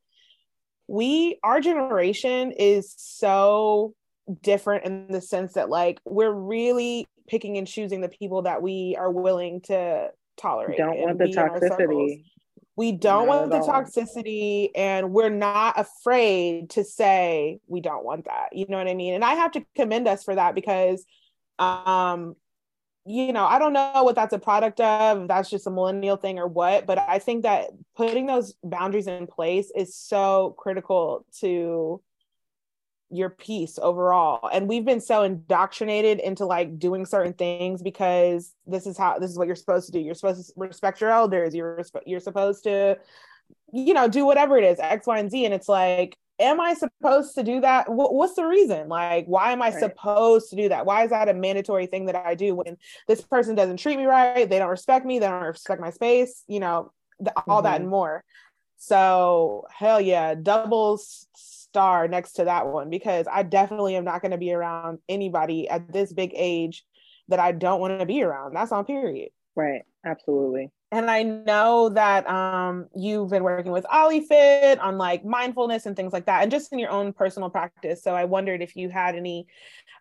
[0.88, 3.96] We our generation is so
[4.42, 8.96] different in the sense that like we're really picking and choosing the people that we
[9.00, 10.72] are willing to tolerate.
[10.72, 12.26] We don't want the toxicity.
[12.76, 18.26] We don't not want the toxicity and we're not afraid to say we don't want
[18.26, 18.50] that.
[18.54, 19.13] You know what I mean?
[19.13, 21.06] And I have to commend us for that because
[21.58, 22.36] um
[23.04, 26.38] you know, I don't know what that's a product of, that's just a millennial thing
[26.38, 32.00] or what, but I think that putting those boundaries in place is so critical to
[33.12, 34.47] your peace overall.
[34.52, 39.30] And we've been so indoctrinated into like doing certain things because this is how this
[39.30, 40.00] is what you're supposed to do.
[40.00, 41.54] You're supposed to respect your elders.
[41.54, 42.97] You're you're supposed to
[43.74, 45.45] you know do whatever it is x y and z.
[45.45, 47.86] And it's like am i supposed to do that?
[47.88, 48.88] What's the reason?
[48.88, 49.80] Like why am i right.
[49.80, 50.86] supposed to do that?
[50.86, 54.06] Why is that a mandatory thing that i do when this person doesn't treat me
[54.06, 54.50] right?
[54.50, 55.19] They don't respect me.
[55.19, 56.91] They don't respect my space you know
[57.45, 57.65] all mm-hmm.
[57.65, 58.24] that and more.
[58.78, 61.28] So hell yeah doubles
[61.72, 65.70] star next to that one because I definitely am not going to be around anybody
[65.70, 66.84] at this big age
[67.30, 68.54] that I don't want to be around.
[68.56, 69.30] That's on period.
[69.56, 69.84] Right.
[70.06, 70.70] Absolutely.
[70.92, 76.12] And I know that um, you've been working with OllyFit on like mindfulness and things
[76.12, 78.04] like that, and just in your own personal practice.
[78.04, 79.48] So I wondered if you had any,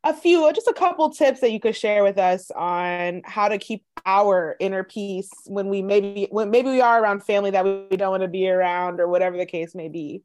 [0.03, 3.59] a few, just a couple tips that you could share with us on how to
[3.59, 7.97] keep our inner peace when we maybe when maybe we are around family that we
[7.97, 10.23] don't want to be around or whatever the case may be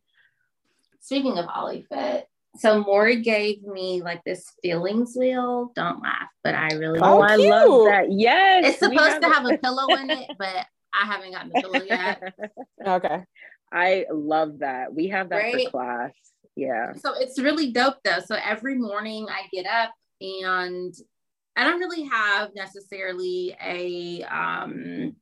[1.06, 2.24] speaking of Ollie OllyFit,
[2.58, 5.72] so Maury gave me like this feelings wheel.
[5.76, 8.12] Don't laugh, but I really oh, I love that.
[8.12, 11.62] Yes, it's supposed have to have a pillow in it, but I haven't gotten the
[11.62, 12.34] pillow yet.
[12.88, 13.24] okay,
[13.72, 14.94] I love that.
[14.94, 15.66] We have that right?
[15.66, 16.14] for class.
[16.56, 16.94] Yeah.
[16.94, 18.20] So it's really dope though.
[18.26, 20.94] So every morning I get up and
[21.56, 25.16] I don't really have necessarily a um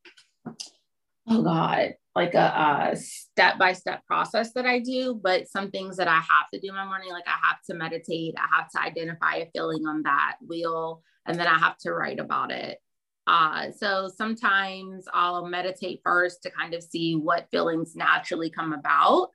[1.27, 6.49] oh god like a, step-by-step process that I do, but some things that I have
[6.53, 9.49] to do in my morning, like I have to meditate, I have to identify a
[9.51, 12.77] feeling on that wheel, and then I have to write about it.
[13.25, 19.29] Uh, so sometimes I'll meditate first to kind of see what feelings naturally come about.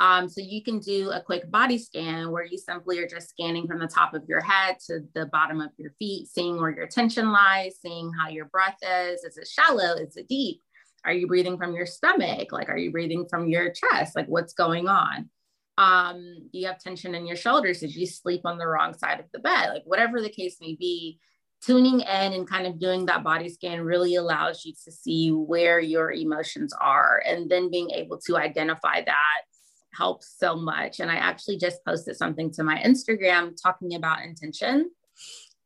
[0.00, 3.66] Um, so you can do a quick body scan where you simply are just scanning
[3.66, 6.88] from the top of your head to the bottom of your feet, seeing where your
[6.88, 9.22] tension lies, seeing how your breath is.
[9.22, 9.94] Is it shallow?
[9.94, 10.60] Is it deep?
[11.04, 12.52] Are you breathing from your stomach?
[12.52, 14.14] Like, are you breathing from your chest?
[14.14, 15.28] Like, what's going on?
[15.78, 17.80] Um, you have tension in your shoulders?
[17.80, 19.70] Did you sleep on the wrong side of the bed?
[19.70, 21.18] Like, whatever the case may be,
[21.64, 25.78] tuning in and kind of doing that body scan really allows you to see where
[25.78, 29.42] your emotions are and then being able to identify that
[29.94, 31.00] helps so much.
[31.00, 34.90] And I actually just posted something to my Instagram talking about intention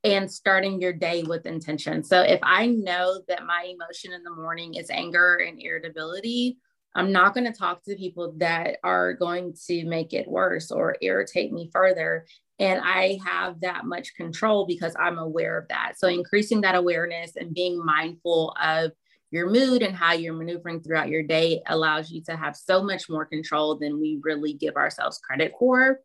[0.05, 2.03] and starting your day with intention.
[2.05, 6.59] So if I know that my emotion in the morning is anger and irritability,
[6.95, 10.97] I'm not going to talk to people that are going to make it worse or
[11.03, 12.27] irritate me further.
[12.59, 15.95] And I have that much control because I'm aware of that.
[15.99, 18.93] So increasing that awareness and being mindful of
[19.31, 23.11] your mood and how you're maneuvering throughout your day allows you to have so much
[23.11, 26.01] more control than we really give ourselves credit for.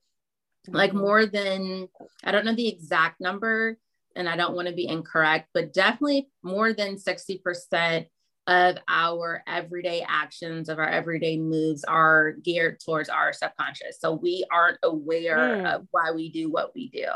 [0.68, 1.88] Like more than,
[2.24, 3.78] I don't know the exact number,
[4.16, 8.06] and I don't want to be incorrect, but definitely more than 60%
[8.48, 14.00] of our everyday actions, of our everyday moves are geared towards our subconscious.
[14.00, 15.76] So we aren't aware mm.
[15.76, 17.08] of why we do what we do.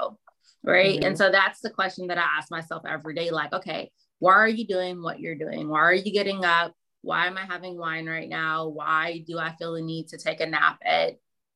[0.64, 0.96] Right.
[0.96, 1.08] Mm-hmm.
[1.08, 4.48] And so that's the question that I ask myself every day like, okay, why are
[4.48, 5.68] you doing what you're doing?
[5.68, 6.74] Why are you getting up?
[7.02, 8.68] Why am I having wine right now?
[8.68, 11.16] Why do I feel the need to take a nap at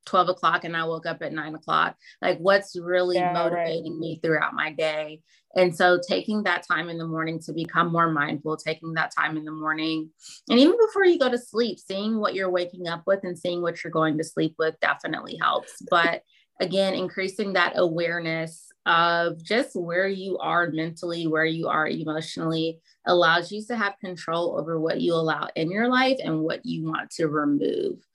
[0.09, 1.95] 12 o'clock and I woke up at nine o'clock.
[2.21, 3.99] Like, what's really yeah, motivating right.
[3.99, 5.21] me throughout my day?
[5.55, 9.37] And so, taking that time in the morning to become more mindful, taking that time
[9.37, 10.09] in the morning,
[10.49, 13.61] and even before you go to sleep, seeing what you're waking up with and seeing
[13.61, 15.73] what you're going to sleep with definitely helps.
[15.89, 16.21] But
[16.59, 23.51] again, increasing that awareness of just where you are mentally, where you are emotionally, allows
[23.51, 27.09] you to have control over what you allow in your life and what you want
[27.11, 28.05] to remove.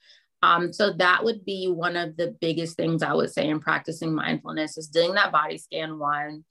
[0.45, 4.15] Um, so that would be one of the biggest things I would say in practicing
[4.15, 6.45] mindfulness is doing that body scan one.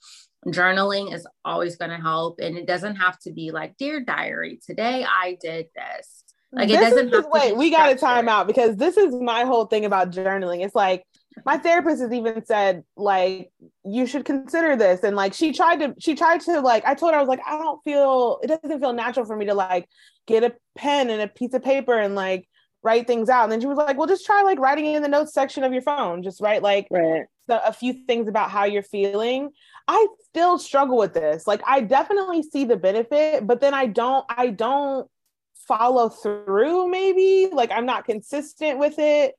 [0.48, 2.40] Journaling is always going to help.
[2.40, 6.24] And it doesn't have to be like, dear diary, today I did this.
[6.52, 9.66] Like it doesn't have wait, we got to time out because this is my whole
[9.66, 10.64] thing about journaling.
[10.64, 11.04] It's like
[11.46, 13.52] my therapist has even said like
[13.84, 17.12] you should consider this and like she tried to she tried to like i told
[17.12, 19.90] her i was like i don't feel it doesn't feel natural for me to like
[20.28, 22.48] get a pen and a piece of paper and like
[22.84, 23.44] write things out.
[23.44, 25.64] And then she was like well just try like writing it in the notes section
[25.64, 26.22] of your phone.
[26.22, 27.24] Just write like right.
[27.48, 29.52] the, a few things about how you're feeling.
[29.88, 31.48] I still struggle with this.
[31.48, 35.10] Like i definitely see the benefit but then i don't i don't
[35.68, 37.50] follow through maybe.
[37.52, 39.36] Like i'm not consistent with it.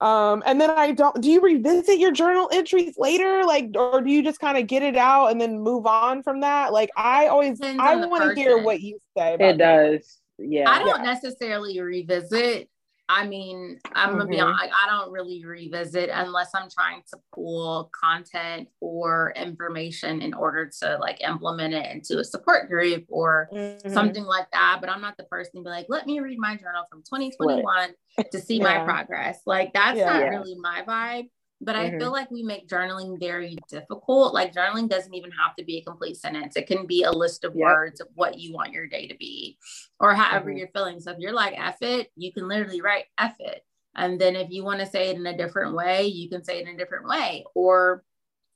[0.00, 3.44] Um and then i don't do you revisit your journal entries later?
[3.44, 6.40] Like or do you just kind of get it out and then move on from
[6.40, 6.72] that?
[6.72, 10.20] Like i always i want to hear what you say it does.
[10.38, 10.68] Yeah.
[10.68, 11.12] I don't yeah.
[11.12, 12.68] necessarily revisit
[13.08, 14.30] I mean, I'm gonna mm-hmm.
[14.30, 20.32] be honest, I don't really revisit unless I'm trying to pull content or information in
[20.32, 23.92] order to like implement it into a support group or mm-hmm.
[23.92, 24.78] something like that.
[24.80, 27.64] But I'm not the person to be like, let me read my journal from 2021
[27.64, 28.30] right.
[28.32, 28.64] to see yeah.
[28.64, 29.40] my progress.
[29.44, 30.06] Like that's yeah.
[30.06, 30.28] not yeah.
[30.28, 31.28] really my vibe.
[31.60, 31.96] But mm-hmm.
[31.96, 34.34] I feel like we make journaling very difficult.
[34.34, 36.56] Like journaling doesn't even have to be a complete sentence.
[36.56, 37.64] It can be a list of yep.
[37.64, 39.58] words of what you want your day to be
[40.00, 40.58] or however mm-hmm.
[40.58, 41.00] you're feeling.
[41.00, 43.64] So if you're like F it, you can literally write F it.
[43.96, 46.58] And then if you want to say it in a different way, you can say
[46.58, 47.44] it in a different way.
[47.54, 48.04] Or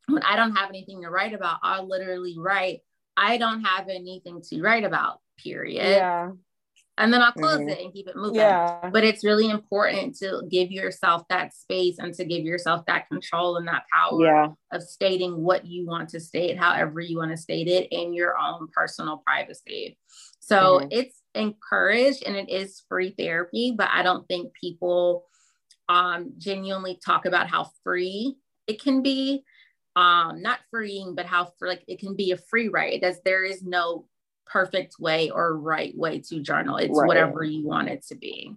[0.07, 2.81] when I don't have anything to write about, I'll literally write,
[3.17, 5.85] I don't have anything to write about, period.
[5.85, 6.31] Yeah
[6.99, 7.69] and then I'll close mm-hmm.
[7.69, 8.37] it and keep it moving.
[8.37, 8.91] Yeah.
[8.93, 13.57] But it's really important to give yourself that space and to give yourself that control
[13.57, 14.49] and that power yeah.
[14.73, 18.37] of stating what you want to state, however you want to state it in your
[18.37, 19.97] own personal privacy.
[20.41, 20.89] So mm-hmm.
[20.91, 25.25] it's encouraged and it is free therapy, but I don't think people
[25.89, 29.45] um, genuinely talk about how free it can be.
[29.95, 33.43] Um, not freeing, but how for like it can be a free ride does there
[33.43, 34.07] is no
[34.49, 36.77] perfect way or right way to journal.
[36.77, 37.07] It's right.
[37.07, 38.55] whatever you want it to be.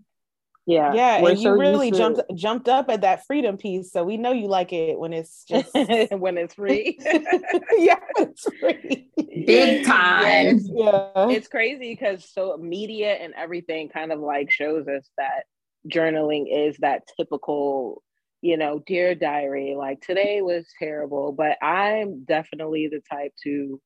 [0.66, 0.94] Yeah.
[0.94, 1.22] Yeah.
[1.22, 1.98] We're and you really to...
[1.98, 3.92] jumped jumped up at that freedom piece.
[3.92, 5.74] So we know you like it when it's just
[6.12, 6.98] when it's free.
[7.78, 9.10] yeah, it's free.
[9.18, 10.60] Big time.
[10.64, 11.30] Yeah.
[11.30, 15.46] It's crazy because so media and everything kind of like shows us that
[15.88, 18.04] journaling is that typical
[18.42, 23.80] you know, dear diary, like today was terrible, but I'm definitely the type to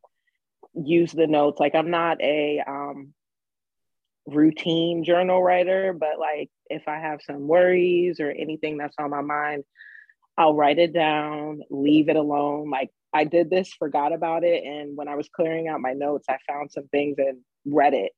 [0.75, 1.59] use the notes.
[1.59, 3.13] Like I'm not a um,
[4.27, 9.21] routine journal writer, but like if I have some worries or anything that's on my
[9.21, 9.63] mind,
[10.37, 12.69] I'll write it down, leave it alone.
[12.69, 14.63] Like I did this, forgot about it.
[14.65, 18.11] And when I was clearing out my notes, I found some things and read it.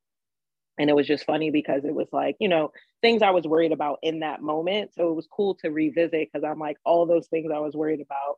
[0.79, 3.71] And it was just funny because it was like, you know, things I was worried
[3.71, 4.91] about in that moment.
[4.93, 8.01] So it was cool to revisit because I'm like, all those things I was worried
[8.01, 8.37] about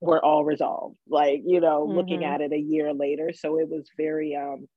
[0.00, 1.96] were all resolved like you know mm-hmm.
[1.96, 4.68] looking at it a year later so it was very um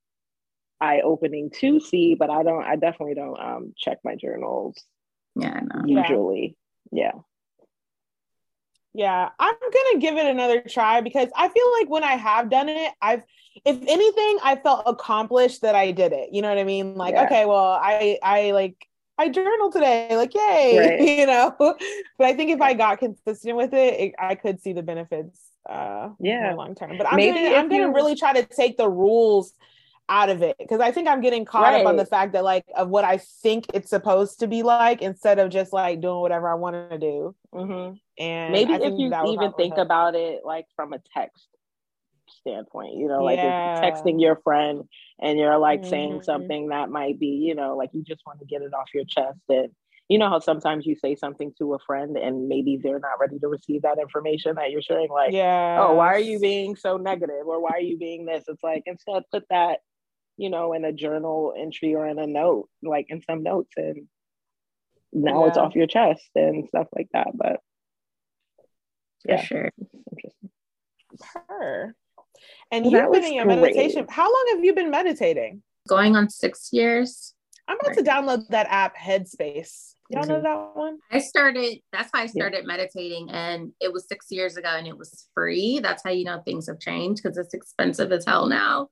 [0.82, 4.82] eye opening to see but i don't i definitely don't um check my journals
[5.36, 5.86] yeah no.
[5.86, 6.55] usually
[6.91, 7.12] yeah.
[7.13, 7.21] yeah
[8.93, 12.69] yeah i'm gonna give it another try because i feel like when i have done
[12.69, 13.23] it i've
[13.65, 17.13] if anything i felt accomplished that i did it you know what i mean like
[17.13, 17.25] yeah.
[17.25, 18.88] okay well i i like
[19.19, 21.01] I journal today, like yay, right.
[21.19, 21.53] you know.
[21.58, 25.38] But I think if I got consistent with it, it I could see the benefits.
[25.69, 26.97] Uh, yeah, long term.
[26.97, 29.53] But I'm Maybe gonna, I'm gonna really try to take the rules
[30.08, 31.82] out of it because I think I'm getting caught right.
[31.82, 35.01] up on the fact that like of what I think it's supposed to be like
[35.01, 37.36] instead of just like doing whatever I want to do.
[37.53, 37.95] Mm-hmm.
[38.17, 41.47] And maybe if you even think about it like from a text
[42.39, 43.80] standpoint, you know, like yeah.
[43.82, 44.84] texting your friend
[45.19, 45.89] and you're like mm-hmm.
[45.89, 48.89] saying something that might be, you know, like you just want to get it off
[48.93, 49.39] your chest.
[49.49, 49.69] And
[50.10, 53.37] you know how sometimes you say something to a friend and maybe they're not ready
[53.40, 56.98] to receive that information that you're sharing, like, yeah, oh, why are you being so
[56.98, 58.44] negative or why are you being this?
[58.48, 59.79] It's like instead put that,
[60.35, 64.08] you know, in a journal entry or in a note, like in some notes, and
[65.13, 65.50] now yeah.
[65.50, 67.27] it's off your chest and stuff like that.
[67.35, 67.60] But
[69.25, 69.71] yeah, For sure.
[71.48, 71.96] Her.
[72.71, 73.62] And well, you've been in your great.
[73.62, 74.06] meditation.
[74.10, 75.62] How long have you been meditating?
[75.87, 77.33] Going on six years.
[77.67, 79.94] I'm about to download that app, Headspace.
[80.10, 80.31] Y'all mm-hmm.
[80.31, 80.98] know that one?
[81.12, 82.67] I started, that's how I started yeah.
[82.67, 83.29] meditating.
[83.29, 85.79] And it was six years ago and it was free.
[85.79, 88.90] That's how you know things have changed because it's expensive as hell now.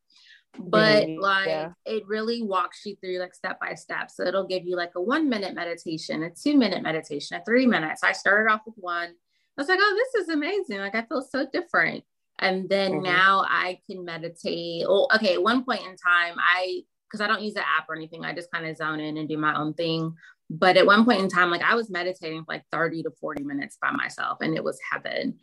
[0.59, 1.19] But mm-hmm.
[1.19, 1.71] like yeah.
[1.85, 4.11] it really walks you through like step by step.
[4.11, 7.65] So it'll give you like a one minute meditation, a two minute meditation, a three
[7.65, 8.03] minutes.
[8.03, 9.15] I started off with one
[9.57, 10.77] I was like, oh, this is amazing.
[10.77, 12.03] Like I feel so different.
[12.39, 13.03] And then mm-hmm.
[13.03, 14.85] now I can meditate.
[14.87, 15.33] Oh, okay.
[15.33, 18.33] At one point in time, I because I don't use the app or anything, I
[18.33, 20.13] just kind of zone in and do my own thing.
[20.49, 23.43] But at one point in time, like I was meditating for like 30 to 40
[23.43, 25.37] minutes by myself, and it was heaven.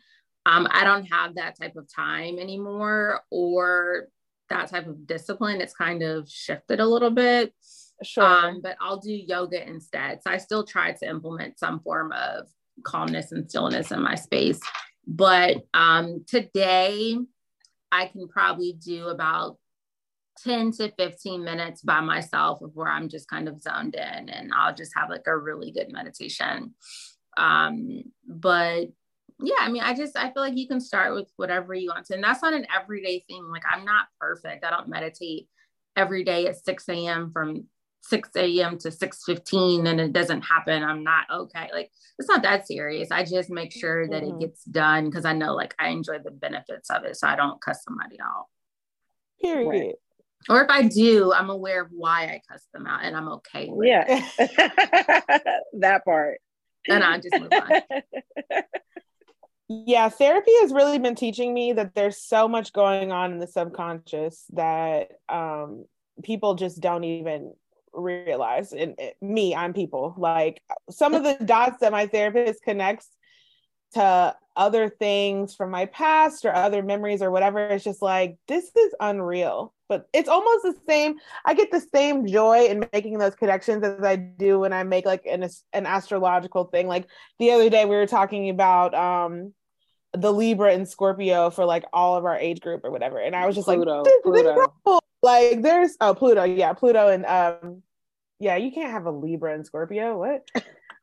[0.45, 4.09] Um, I don't have that type of time anymore or
[4.49, 5.59] that type of discipline.
[5.59, 7.53] It's kind of shifted a little bit.
[8.03, 8.23] Sure.
[8.23, 10.21] Um, but I'll do yoga instead.
[10.21, 12.47] So I still try to implement some form of
[12.83, 14.59] calmness and stillness in my space.
[15.07, 17.17] But um, today,
[17.91, 19.57] I can probably do about
[20.43, 24.51] 10 to 15 minutes by myself of where I'm just kind of zoned in and
[24.53, 26.73] I'll just have like a really good meditation.
[27.37, 28.87] Um, but
[29.39, 32.05] yeah, I mean, I just I feel like you can start with whatever you want
[32.07, 33.43] to, and that's not an everyday thing.
[33.51, 34.63] Like I'm not perfect.
[34.63, 35.49] I don't meditate
[35.95, 37.31] every day at 6 a.m.
[37.31, 37.65] from
[38.07, 38.77] 6 a.m.
[38.79, 40.83] to 6:15 and it doesn't happen.
[40.83, 41.69] I'm not okay.
[41.73, 43.11] Like it's not that serious.
[43.11, 44.41] I just make sure that mm-hmm.
[44.41, 47.35] it gets done because I know like I enjoy the benefits of it, so I
[47.35, 48.45] don't cuss somebody out.
[49.41, 49.67] Period.
[49.67, 49.95] Right.
[50.47, 53.67] Or if I do, I'm aware of why I cuss them out and I'm okay
[53.69, 54.23] with yeah.
[55.79, 56.39] that part.
[56.87, 57.81] And I just move on.
[59.67, 63.47] Yeah, therapy has really been teaching me that there's so much going on in the
[63.47, 65.85] subconscious that um,
[66.23, 67.53] people just don't even
[67.95, 68.73] realize.
[68.73, 70.13] And me, I'm people.
[70.17, 73.07] Like some of the dots that my therapist connects
[73.93, 78.65] to other things from my past or other memories or whatever, it's just like, this
[78.75, 79.73] is unreal.
[79.87, 81.15] But it's almost the same.
[81.43, 85.05] I get the same joy in making those connections as I do when I make
[85.05, 86.87] like an, an astrological thing.
[86.87, 89.53] Like the other day, we were talking about um,
[90.15, 93.19] the Libra and Scorpio for like all of our age group or whatever.
[93.19, 94.99] And I was just Pluto, like, Pluto.
[95.21, 97.83] like there's oh Pluto, yeah, Pluto and um
[98.39, 100.17] yeah, you can't have a Libra and Scorpio.
[100.17, 100.47] What?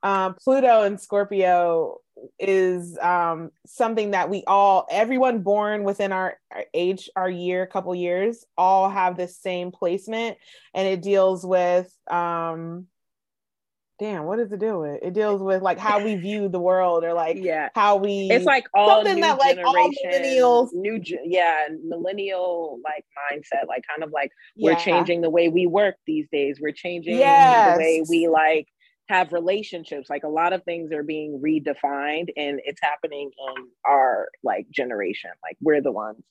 [0.02, 1.98] um Pluto and Scorpio
[2.38, 6.36] is um something that we all everyone born within our,
[6.74, 10.36] age our year couple years all have the same placement
[10.74, 12.86] and it deals with um
[14.02, 14.98] damn, what does it deal with?
[15.00, 18.28] It deals with like how we view the world or like yeah, how we.
[18.32, 24.02] It's like all something that like all millennials, new yeah, millennial like mindset, like kind
[24.02, 26.58] of like we're changing the way we work these days.
[26.60, 27.76] We're changing yes.
[27.76, 28.66] the way we like
[29.08, 30.10] have relationships.
[30.10, 35.30] Like a lot of things are being redefined, and it's happening in our like generation.
[35.44, 36.24] Like we're the ones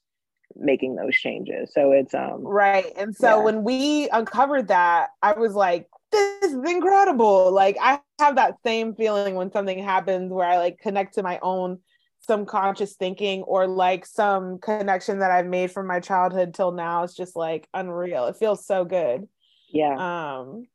[0.57, 1.71] making those changes.
[1.73, 2.91] So it's um right.
[2.97, 3.43] And so yeah.
[3.43, 7.51] when we uncovered that, I was like, this is incredible.
[7.51, 11.39] Like I have that same feeling when something happens where I like connect to my
[11.41, 11.79] own
[12.21, 17.03] subconscious thinking or like some connection that I've made from my childhood till now.
[17.03, 18.27] It's just like unreal.
[18.27, 19.27] It feels so good.
[19.69, 20.39] Yeah.
[20.39, 20.67] Um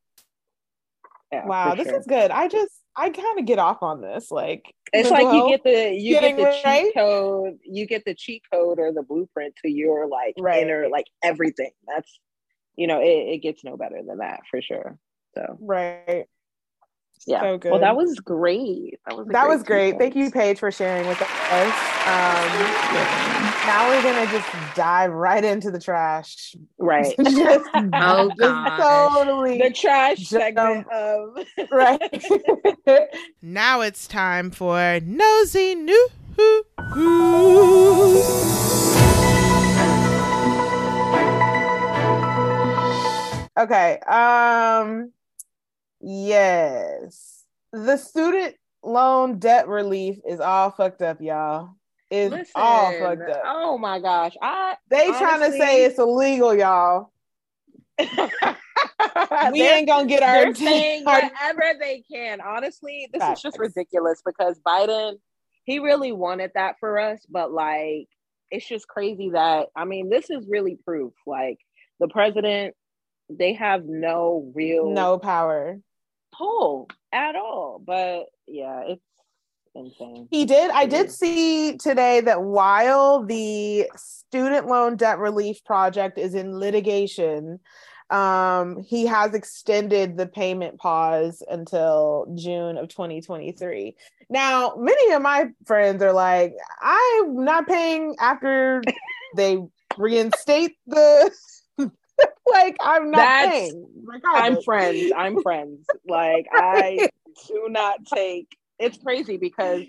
[1.33, 1.99] yeah, wow, this sure.
[1.99, 2.31] is good.
[2.31, 4.31] I just I kind of get off on this.
[4.31, 6.85] Like it's like you get the you get the right?
[6.85, 10.63] cheat code, you get the cheat code or the blueprint to your like right.
[10.63, 11.73] inner like everything.
[11.87, 12.19] That's
[12.77, 14.99] you know, it, it gets no better than that for sure.
[15.37, 16.25] So right.
[17.27, 17.43] Yeah.
[17.43, 17.73] So good.
[17.73, 18.99] Well, that was great.
[19.07, 19.99] That was that great was great.
[19.99, 21.73] Thank you, Paige, for sharing with us.
[22.07, 22.87] Um,
[23.67, 26.55] now we're gonna just dive right into the trash.
[26.79, 27.15] Right.
[27.23, 33.09] just, oh, just totally the trash segment of right.
[33.43, 36.11] now it's time for nosy news.
[43.59, 43.99] Okay.
[44.01, 45.13] Um
[46.09, 47.43] Yes.
[47.73, 48.55] The student
[48.85, 51.71] loan debt relief is all fucked up, y'all.
[52.13, 53.43] It's Listen, all fucked up.
[53.45, 54.35] Oh my gosh.
[54.41, 57.11] I they honestly, trying to say it's illegal, y'all.
[57.99, 62.41] we ain't gonna get our saying whatever they can.
[62.41, 63.41] Honestly, this Facts.
[63.41, 65.15] is just ridiculous because Biden,
[65.65, 68.07] he really wanted that for us, but like
[68.53, 71.15] it's just crazy that I mean, this is really proof.
[71.27, 71.59] Like
[71.99, 72.77] the president,
[73.29, 75.81] they have no real no power
[76.37, 77.83] pull at all.
[77.85, 79.03] But yeah, it's
[79.75, 80.29] insane.
[80.31, 80.71] He did.
[80.71, 87.61] I did see today that while the student loan debt relief project is in litigation,
[88.11, 93.97] um, he has extended the payment pause until June of 2023.
[94.29, 98.83] Now, many of my friends are like, I'm not paying after
[99.37, 99.59] they
[99.99, 101.31] reinstate the
[102.47, 103.89] like I'm not That's, paying.
[104.35, 105.13] I'm oh, friends.
[105.17, 105.87] I'm friends.
[106.07, 107.09] Like I
[107.49, 108.57] do not take.
[108.79, 109.85] It's crazy because,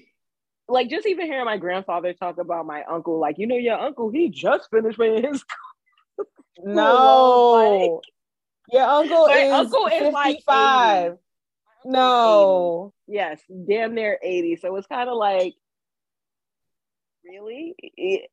[0.70, 4.10] like, just even hearing my grandfather talk about my uncle, like, you know, your uncle,
[4.10, 5.44] he just finished paying his.
[6.64, 8.02] no, like,
[8.70, 11.12] your uncle my is uncle is 55.
[11.12, 11.18] like
[11.86, 12.94] no.
[13.10, 13.18] 80.
[13.18, 14.58] Yes, damn near eighty.
[14.58, 15.56] So it's kind of like
[17.26, 18.30] really it,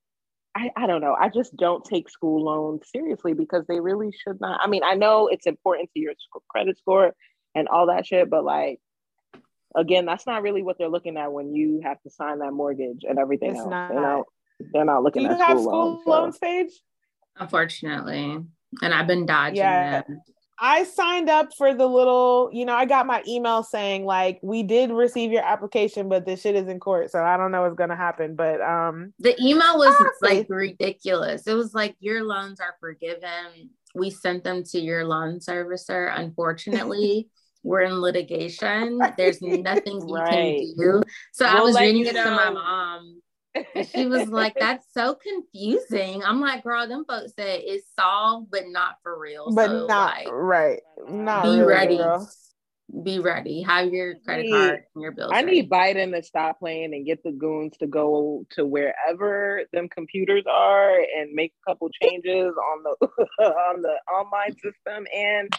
[0.56, 1.16] I, I don't know.
[1.18, 4.60] I just don't take school loans seriously because they really should not.
[4.62, 6.12] I mean, I know it's important to your
[6.48, 7.14] credit score
[7.54, 8.80] and all that shit, but like,
[9.74, 13.04] again, that's not really what they're looking at when you have to sign that mortgage
[13.08, 13.70] and everything it's else.
[13.70, 13.88] Not.
[13.88, 14.24] They're not,
[14.72, 16.70] they're not looking Do you at have school loans, loan stage?
[17.36, 18.38] Unfortunately.
[18.82, 20.02] And I've been dodging yeah.
[20.02, 20.20] them.
[20.58, 24.62] I signed up for the little, you know, I got my email saying like we
[24.62, 27.74] did receive your application, but this shit is in court, so I don't know what's
[27.74, 28.36] gonna happen.
[28.36, 30.38] But um the email was honestly.
[30.38, 31.46] like ridiculous.
[31.46, 33.70] It was like your loans are forgiven.
[33.94, 36.12] We sent them to your loan servicer.
[36.16, 37.28] Unfortunately,
[37.62, 39.00] we're in litigation.
[39.16, 40.58] There's nothing you right.
[40.58, 41.02] can do.
[41.32, 42.24] So we'll I was reading it know.
[42.24, 43.22] to my mom
[43.54, 48.50] and she was like, "That's so confusing." I'm like, "Girl, them folks said it's solved,
[48.50, 50.80] but not for real." But so, not like, right.
[51.08, 51.96] Not be really, ready.
[51.98, 52.30] Girl.
[53.02, 53.62] Be ready.
[53.62, 55.30] Have your credit card and your bills.
[55.32, 55.62] I ready.
[55.62, 60.44] need Biden to stop playing and get the goons to go to wherever them computers
[60.48, 63.08] are and make a couple changes on the
[63.44, 65.50] on the online system and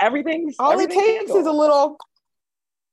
[0.00, 1.40] everything's all everything's it takes handled.
[1.40, 1.96] is a little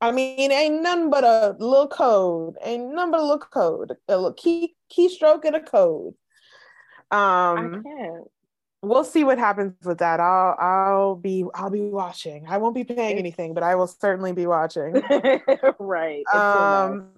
[0.01, 2.55] I mean, ain't nothing but a little code.
[2.63, 3.93] Ain't nothing but a little code.
[4.07, 6.15] A little key keystroke and a code.
[7.11, 8.23] Um, I can't.
[8.81, 10.19] we'll see what happens with that.
[10.19, 12.45] I'll I'll be I'll be watching.
[12.47, 15.01] I won't be paying anything, but I will certainly be watching.
[15.79, 16.25] right.
[16.33, 17.09] Um,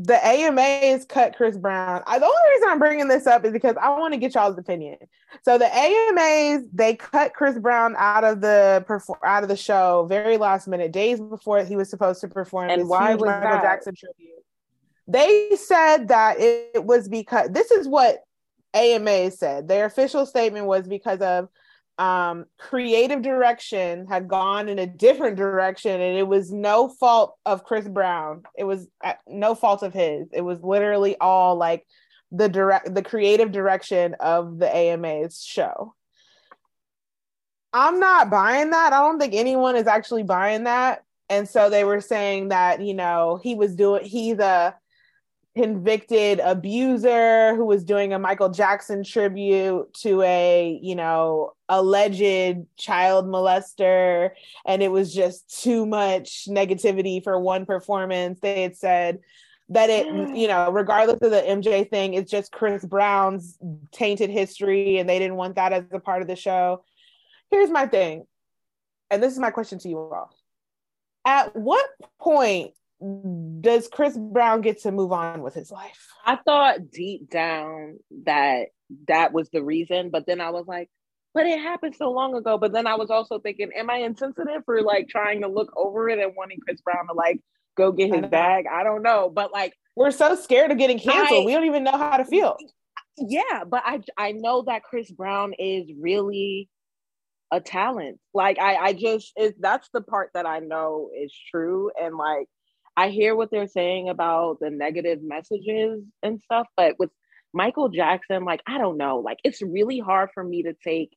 [0.00, 2.04] the AMAs cut Chris Brown.
[2.06, 4.56] I, the only reason I'm bringing this up is because I want to get y'all's
[4.56, 4.96] opinion.
[5.42, 10.06] So the AMAs they cut Chris Brown out of the perform out of the show
[10.08, 12.70] very last minute, days before he was supposed to perform.
[12.70, 13.62] And why was Michael that?
[13.62, 14.44] Jackson tribute?
[15.08, 18.18] They said that it was because this is what
[18.74, 19.66] AMA said.
[19.66, 21.48] Their official statement was because of
[21.98, 27.64] um, creative direction had gone in a different direction and it was no fault of
[27.64, 28.44] chris brown.
[28.56, 28.86] It was
[29.26, 30.28] no fault of his.
[30.32, 31.84] It was literally all like
[32.30, 35.94] the direct the creative direction of the ama's show.
[37.72, 38.92] I'm not buying that.
[38.92, 41.04] I don't think anyone is actually buying that.
[41.28, 44.76] And so they were saying that you know he was doing he's a
[45.58, 53.26] convicted abuser who was doing a Michael Jackson tribute to a, you know, alleged child
[53.26, 54.30] molester.
[54.64, 58.38] And it was just too much negativity for one performance.
[58.38, 59.18] They had said
[59.70, 60.06] that it,
[60.36, 63.58] you know, regardless of the MJ thing, it's just Chris Brown's
[63.90, 66.84] tainted history and they didn't want that as a part of the show.
[67.50, 68.28] Here's my thing.
[69.10, 70.32] And this is my question to you all.
[71.24, 71.84] At what
[72.20, 72.74] point
[73.60, 76.08] does Chris Brown get to move on with his life?
[76.24, 78.68] I thought deep down that
[79.06, 80.90] that was the reason, but then I was like,
[81.34, 82.58] but it happened so long ago.
[82.58, 86.08] But then I was also thinking, am I insensitive for like trying to look over
[86.08, 87.40] it and wanting Chris Brown to like
[87.76, 88.64] go get his bag?
[88.70, 91.84] I don't know, but like we're so scared of getting canceled, I, we don't even
[91.84, 92.56] know how to feel.
[93.16, 96.68] Yeah, but I I know that Chris Brown is really
[97.52, 98.18] a talent.
[98.34, 102.48] Like I I just is that's the part that I know is true, and like
[102.98, 107.10] I hear what they're saying about the negative messages and stuff, but with
[107.54, 111.16] Michael Jackson, like, I don't know, like, it's really hard for me to take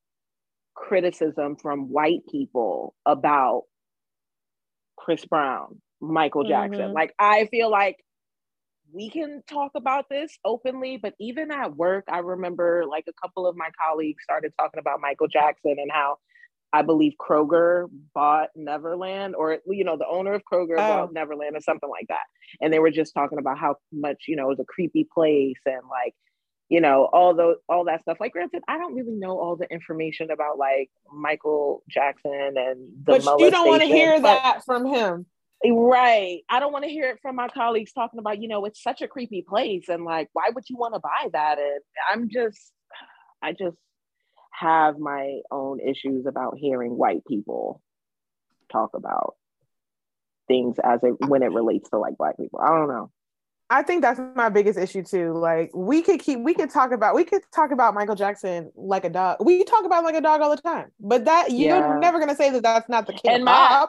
[0.76, 3.64] criticism from white people about
[4.96, 6.82] Chris Brown, Michael Jackson.
[6.82, 6.94] Mm-hmm.
[6.94, 7.98] Like, I feel like
[8.94, 13.48] we can talk about this openly, but even at work, I remember like a couple
[13.48, 16.20] of my colleagues started talking about Michael Jackson and how
[16.74, 20.78] I believe Kroger bought Neverland, or you know, the owner of Kroger oh.
[20.78, 22.24] bought Neverland, or something like that.
[22.62, 25.60] And they were just talking about how much you know it was a creepy place,
[25.66, 26.16] and like
[26.70, 28.18] you know all those all that stuff.
[28.20, 33.20] Like, granted, I don't really know all the information about like Michael Jackson and the.
[33.20, 35.26] But you don't want to hear that from him,
[35.66, 36.40] eh, right?
[36.50, 39.02] I don't want to hear it from my colleagues talking about you know it's such
[39.02, 41.60] a creepy place, and like why would you want to buy that?
[41.60, 42.72] And I'm just,
[43.42, 43.76] I just
[44.52, 47.82] have my own issues about hearing white people
[48.72, 49.36] talk about
[50.48, 52.60] things as it when it relates to like black people.
[52.60, 53.12] I don't know.
[53.72, 55.32] I think that's my biggest issue too.
[55.32, 59.06] Like we could keep we could talk about we could talk about Michael Jackson like
[59.06, 59.38] a dog.
[59.40, 60.92] We talk about like a dog all the time.
[61.00, 61.98] But that you're yeah.
[62.00, 63.88] never gonna say that that's not the kid and my,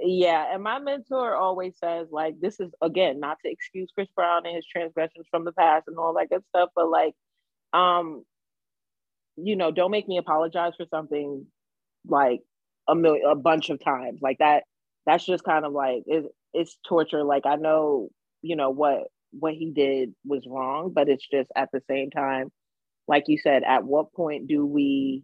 [0.00, 4.46] Yeah, and my mentor always says like this is again not to excuse Chris Brown
[4.46, 7.14] and his transgressions from the past and all that good stuff, but like
[7.74, 8.24] um
[9.44, 11.46] you know, don't make me apologize for something
[12.06, 12.40] like
[12.88, 14.64] a million, a bunch of times like that.
[15.06, 17.24] That's just kind of like it, it's torture.
[17.24, 18.08] Like I know,
[18.42, 22.50] you know what what he did was wrong, but it's just at the same time,
[23.06, 25.22] like you said, at what point do we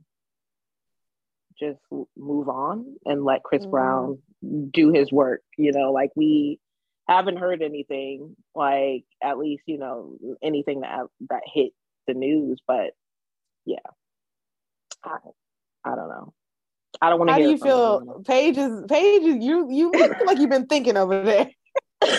[1.59, 1.81] just
[2.17, 3.71] move on and let Chris mm-hmm.
[3.71, 4.19] Brown
[4.73, 5.43] do his work?
[5.57, 6.61] You know, like we
[7.09, 11.73] haven't heard anything like at least you know anything that that hit
[12.07, 12.61] the news.
[12.67, 12.93] But
[13.65, 13.79] yeah,
[15.07, 15.19] I
[15.85, 16.33] I don't know.
[17.01, 17.33] I don't want to.
[17.33, 18.59] How do you feel, Paige?
[18.59, 19.23] Is Paige?
[19.23, 21.51] You you look like you've been thinking over there.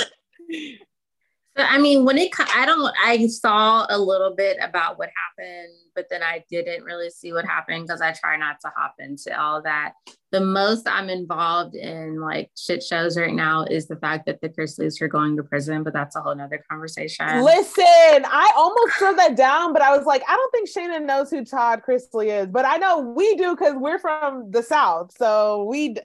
[1.58, 6.08] I mean, when it I don't I saw a little bit about what happened, but
[6.10, 9.62] then I didn't really see what happened because I try not to hop into all
[9.64, 9.93] that.
[10.32, 14.49] The most I'm involved in like shit shows right now is the fact that the
[14.49, 17.43] Chrisleys are going to prison, but that's a whole nother conversation.
[17.43, 21.30] Listen, I almost threw that down, but I was like, I don't think Shannon knows
[21.30, 25.12] who Todd Chrisley is, but I know we do because we're from the South.
[25.18, 25.95] So we,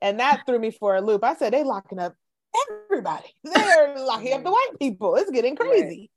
[0.00, 1.24] and that threw me for a loop.
[1.24, 2.14] I said, they locking up
[2.70, 3.34] everybody.
[3.44, 5.16] They're locking up the white people.
[5.16, 6.10] It's getting crazy.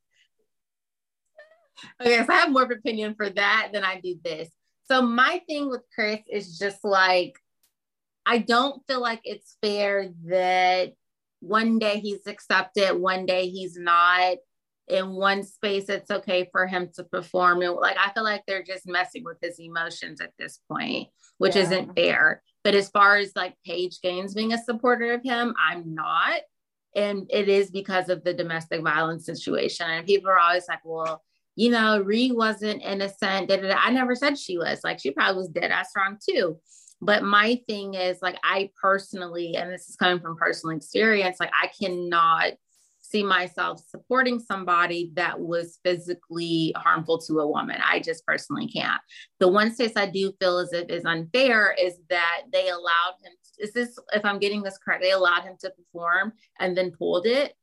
[2.01, 4.49] Okay, so I have more of opinion for that than I do this.
[4.85, 7.35] So my thing with Chris is just like
[8.25, 10.93] I don't feel like it's fair that
[11.39, 14.37] one day he's accepted, one day he's not.
[14.87, 17.63] In one space, it's okay for him to perform.
[17.63, 21.09] And like I feel like they're just messing with his emotions at this point,
[21.39, 21.63] which yeah.
[21.63, 22.43] isn't fair.
[22.65, 26.41] But as far as like Paige Gaines being a supporter of him, I'm not.
[26.95, 29.87] And it is because of the domestic violence situation.
[29.87, 31.21] And people are always like, well,
[31.55, 33.49] you know, Ree wasn't innocent.
[33.49, 33.75] Da, da, da.
[33.77, 34.81] I never said she was.
[34.83, 36.57] Like, she probably was dead ass wrong too.
[37.01, 41.51] But my thing is, like, I personally, and this is coming from personal experience, like,
[41.61, 42.53] I cannot
[43.09, 47.77] see myself supporting somebody that was physically harmful to a woman.
[47.85, 49.01] I just personally can't.
[49.39, 53.33] The one space I do feel as if is unfair is that they allowed him,
[53.59, 57.25] is this, if I'm getting this correct, they allowed him to perform and then pulled
[57.25, 57.53] it.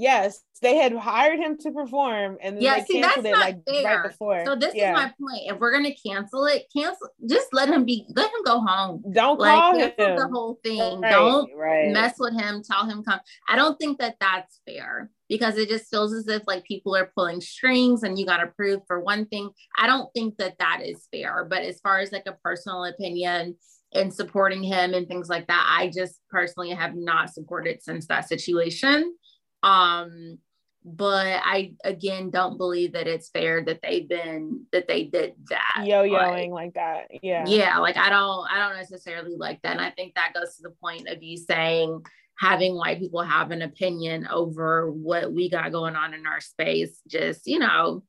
[0.00, 3.58] Yes, they had hired him to perform, and then yeah, they see, canceled it like
[3.68, 3.84] fair.
[3.84, 4.42] right before.
[4.46, 4.92] So this yeah.
[4.92, 5.52] is my point.
[5.52, 7.08] If we're gonna cancel it, cancel.
[7.28, 8.06] Just let him be.
[8.16, 9.04] Let him go home.
[9.12, 9.92] Don't like, call him.
[9.96, 11.02] The whole thing.
[11.02, 11.92] Right, don't right.
[11.92, 12.62] mess with him.
[12.62, 13.20] Tell him come.
[13.46, 17.12] I don't think that that's fair because it just feels as if like people are
[17.14, 19.50] pulling strings and you got to prove for one thing.
[19.78, 21.44] I don't think that that is fair.
[21.44, 23.56] But as far as like a personal opinion
[23.92, 28.28] and supporting him and things like that, I just personally have not supported since that
[28.28, 29.14] situation.
[29.62, 30.38] Um,
[30.84, 35.84] but I again don't believe that it's fair that they've been that they did that
[35.84, 37.08] yo-yoing like, like that.
[37.22, 37.44] Yeah.
[37.46, 39.72] Yeah, like I don't I don't necessarily like that.
[39.72, 42.02] And I think that goes to the point of you saying
[42.38, 46.98] having white people have an opinion over what we got going on in our space
[47.06, 48.02] just, you know,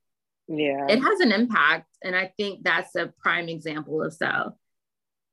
[0.48, 0.86] yeah.
[0.90, 4.56] It has an impact and I think that's a prime example of so.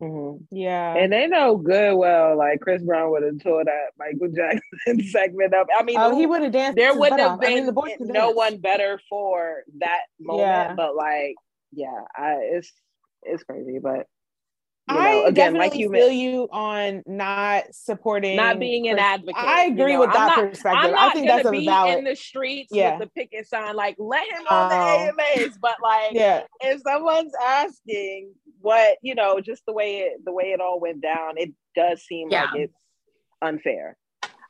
[0.01, 0.55] Mm-hmm.
[0.57, 0.95] Yeah.
[0.95, 5.55] And they know good well, like Chris Brown would have tore that Michael Jackson segment
[5.55, 5.67] up.
[5.77, 6.77] I mean, oh, he would have danced.
[6.77, 10.47] There wouldn't have been I mean, the no one better for that moment.
[10.47, 10.75] Yeah.
[10.75, 11.35] But like,
[11.73, 12.73] yeah, I, it's
[13.23, 14.07] it's crazy, but
[14.89, 18.99] you know, I again, definitely like you feel you on not supporting, not being an
[18.99, 19.37] advocate.
[19.37, 20.01] I agree you know?
[20.01, 20.95] with that not, perspective.
[20.97, 21.99] I think that's a valid.
[21.99, 22.97] in the streets yeah.
[22.97, 25.59] with the picket sign, like let him on um, the AMAs.
[25.61, 26.45] But like, yeah.
[26.61, 31.01] if someone's asking what you know, just the way it the way it all went
[31.01, 32.45] down, it does seem yeah.
[32.45, 32.75] like it's
[33.43, 33.97] unfair.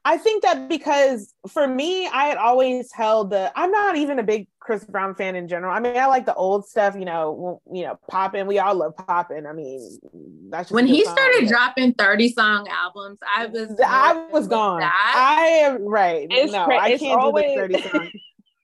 [0.04, 3.52] I think that because for me, I had always held the.
[3.54, 5.70] I'm not even a big Chris Brown fan in general.
[5.70, 6.94] I mean, I like the old stuff.
[6.94, 8.46] You know, you know, popping.
[8.46, 9.44] We all love popping.
[9.44, 9.98] I mean,
[10.48, 13.18] that's when he started dropping 30 song albums.
[13.36, 14.80] I was I was gone.
[14.80, 15.14] That.
[15.14, 16.26] I am right.
[16.30, 17.54] It's no, cra- I can't always...
[17.54, 18.10] do the 30 song.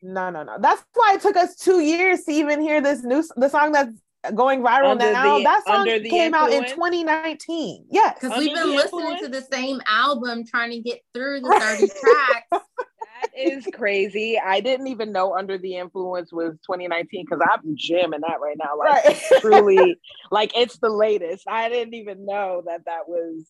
[0.03, 0.57] no, no, no.
[0.59, 3.99] That's why it took us two years to even hear this new the song that's
[4.35, 5.39] going viral under now.
[5.39, 6.35] The, that song came influence?
[6.35, 7.87] out in 2019.
[7.91, 8.17] Yes.
[8.21, 9.21] Because we've been listening influence?
[9.23, 12.49] to the same album trying to get through the 30 tracks.
[12.51, 14.39] That is crazy.
[14.39, 18.79] I didn't even know Under the Influence was 2019 because I'm jamming that right now.
[18.79, 19.23] Like right.
[19.41, 19.97] truly,
[20.31, 21.45] like it's the latest.
[21.49, 23.47] I didn't even know that that was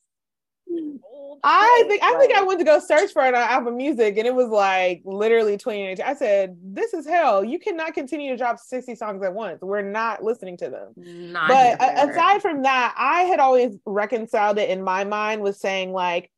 [1.47, 4.27] I think I think I went to go search for it on Apple Music and
[4.27, 6.05] it was like literally 2018.
[6.05, 7.45] I said, "This is hell.
[7.45, 9.61] You cannot continue to drop 60 songs at once.
[9.61, 14.59] We're not listening to them." Not but a- aside from that, I had always reconciled
[14.59, 16.31] it in my mind with saying like,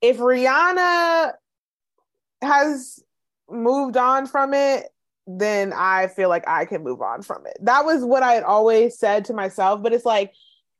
[0.00, 1.32] if Rihanna
[2.42, 3.00] has
[3.48, 4.88] moved on from it,
[5.26, 7.56] then I feel like I can move on from it.
[7.60, 9.82] That was what I had always said to myself.
[9.82, 10.32] But it's like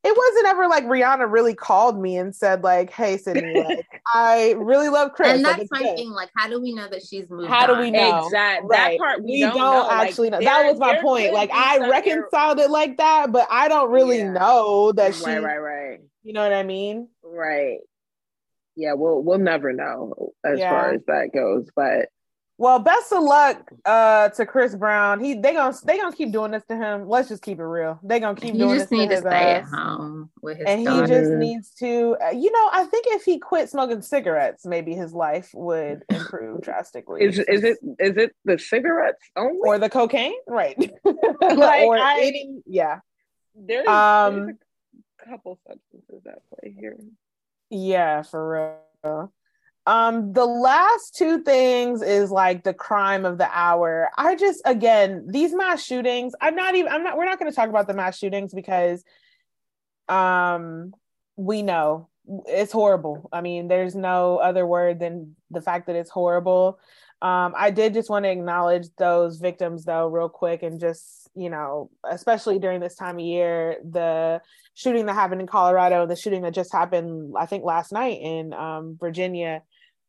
[0.02, 4.54] it wasn't ever like Rihanna really called me and said like, "Hey, Sydney, like, I
[4.56, 5.96] really love Chris." And that's like, my good.
[5.96, 6.10] thing.
[6.10, 7.48] Like, how do we know that she's moved?
[7.48, 7.76] How on?
[7.76, 8.24] do we know?
[8.24, 8.68] Exactly.
[8.70, 8.92] Right.
[8.92, 10.46] That part we, we don't, don't actually like, know.
[10.46, 11.34] That was my point.
[11.34, 14.32] Like, I reconciled it like that, but I don't really yeah.
[14.32, 15.24] know that she.
[15.24, 16.00] Right, right, right.
[16.22, 17.08] You know what I mean?
[17.22, 17.78] Right.
[18.76, 20.70] Yeah, we'll we'll never know as yeah.
[20.70, 22.08] far as that goes, but
[22.60, 25.18] Well, best of luck uh, to Chris Brown.
[25.18, 27.08] He they gonna they gonna keep doing this to him.
[27.08, 27.98] Let's just keep it real.
[28.02, 28.98] They gonna keep he doing just this.
[28.98, 31.02] Need to, to stay at home with his and daughter.
[31.04, 32.18] he just needs to.
[32.22, 36.60] Uh, you know, I think if he quit smoking cigarettes, maybe his life would improve
[36.62, 37.22] drastically.
[37.22, 40.36] Is is it is it the cigarettes only or the cocaine?
[40.46, 40.76] Right.
[41.40, 43.00] like, or I, any, yeah.
[43.54, 44.56] There's, um, there's
[45.24, 46.98] a couple substances at play here.
[47.70, 49.32] Yeah, for real.
[49.90, 54.08] Um, the last two things is like the crime of the hour.
[54.16, 57.68] I just again, these mass shootings, I'm not even I'm not we're not gonna talk
[57.68, 59.02] about the mass shootings because
[60.08, 60.94] um
[61.34, 62.08] we know
[62.46, 63.28] it's horrible.
[63.32, 66.78] I mean, there's no other word than the fact that it's horrible.
[67.20, 71.50] Um, I did just want to acknowledge those victims though, real quick, and just you
[71.50, 74.40] know, especially during this time of year, the
[74.74, 78.52] shooting that happened in Colorado, the shooting that just happened, I think last night in
[78.52, 79.62] um, Virginia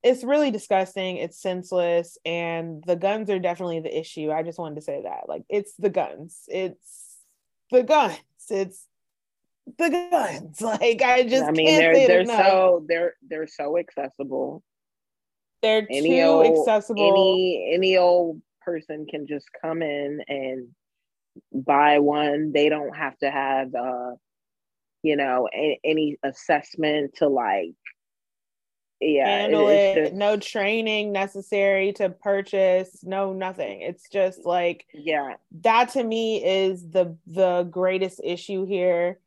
[0.04, 4.32] it's really disgusting it's senseless and the guns are definitely the issue.
[4.32, 7.18] I just wanted to say that like it's the guns it's
[7.70, 8.18] the guns
[8.50, 8.88] it's
[9.78, 14.64] the guns like i just i mean they're they're so they're they're so accessible.
[15.62, 17.12] They're any too old, accessible.
[17.12, 20.68] any any old person can just come in and
[21.54, 22.52] buy one.
[22.52, 24.12] They don't have to have uh
[25.04, 27.76] you know a, any assessment to like
[29.02, 29.76] yeah, handle it.
[29.76, 30.04] it.
[30.04, 33.04] Just, no training necessary to purchase.
[33.04, 33.82] No nothing.
[33.82, 35.36] It's just like yeah.
[35.62, 39.20] That to me is the the greatest issue here.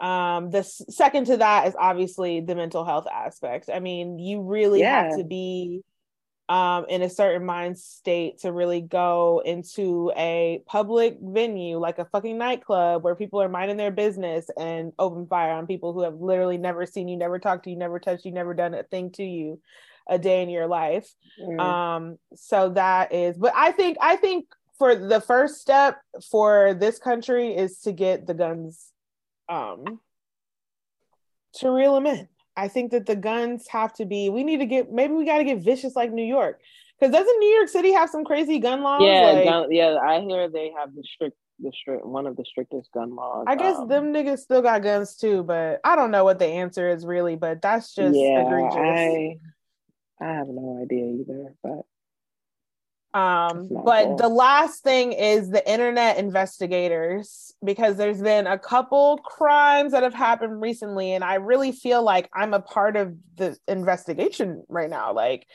[0.00, 3.70] Um, the second to that is obviously the mental health aspect.
[3.72, 5.04] I mean, you really yeah.
[5.04, 5.82] have to be
[6.52, 12.04] um, in a certain mind state to really go into a public venue like a
[12.04, 16.20] fucking nightclub where people are minding their business and open fire on people who have
[16.20, 19.10] literally never seen you, never talked to you, never touched you, never done a thing
[19.12, 19.62] to you
[20.06, 21.10] a day in your life.
[21.42, 21.58] Mm.
[21.58, 24.44] Um, so that is, but I think, I think
[24.76, 28.90] for the first step for this country is to get the guns
[29.48, 30.00] um,
[31.54, 32.28] to reel them in.
[32.56, 34.28] I think that the guns have to be.
[34.28, 34.92] We need to get.
[34.92, 36.60] Maybe we got to get vicious like New York,
[36.98, 39.02] because doesn't New York City have some crazy gun laws?
[39.02, 39.96] Yeah, like, gun, yeah.
[39.96, 43.46] I hear they have the strict, the strict, one of the strictest gun laws.
[43.48, 46.46] I guess um, them niggas still got guns too, but I don't know what the
[46.46, 47.36] answer is really.
[47.36, 48.76] But that's just yeah, egregious.
[48.76, 49.38] I,
[50.20, 51.86] I have no idea either, but
[53.14, 54.16] um, but cool.
[54.16, 60.14] the last thing is the internet investigators, because there's been a couple crimes that have
[60.14, 65.12] happened recently, and I really feel like I'm a part of the investigation right now.
[65.12, 65.46] Like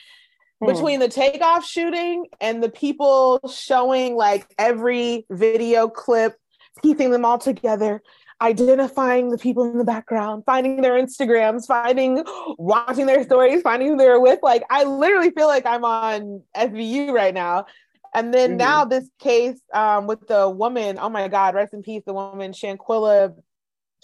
[0.59, 0.67] hmm.
[0.67, 6.35] between the takeoff shooting and the people showing like every video clip,
[6.83, 8.03] piecing them all together,
[8.41, 12.23] identifying the people in the background, finding their Instagrams, finding,
[12.57, 14.39] watching their stories, finding who they're with.
[14.43, 17.65] Like, I literally feel like I'm on SVU right now.
[18.13, 18.57] And then mm-hmm.
[18.57, 22.51] now this case um, with the woman, oh my God, rest in peace, the woman
[22.51, 23.35] Shanquella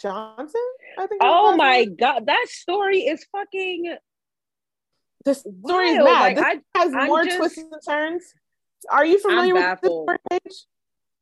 [0.01, 0.61] Johnson,
[0.97, 1.21] I think.
[1.23, 1.95] Oh my name.
[1.95, 3.95] God, that story is fucking.
[5.25, 6.05] The story is mad.
[6.05, 8.33] Like, this I, has I'm more just, twists and turns.
[8.89, 10.65] Are you familiar with this page?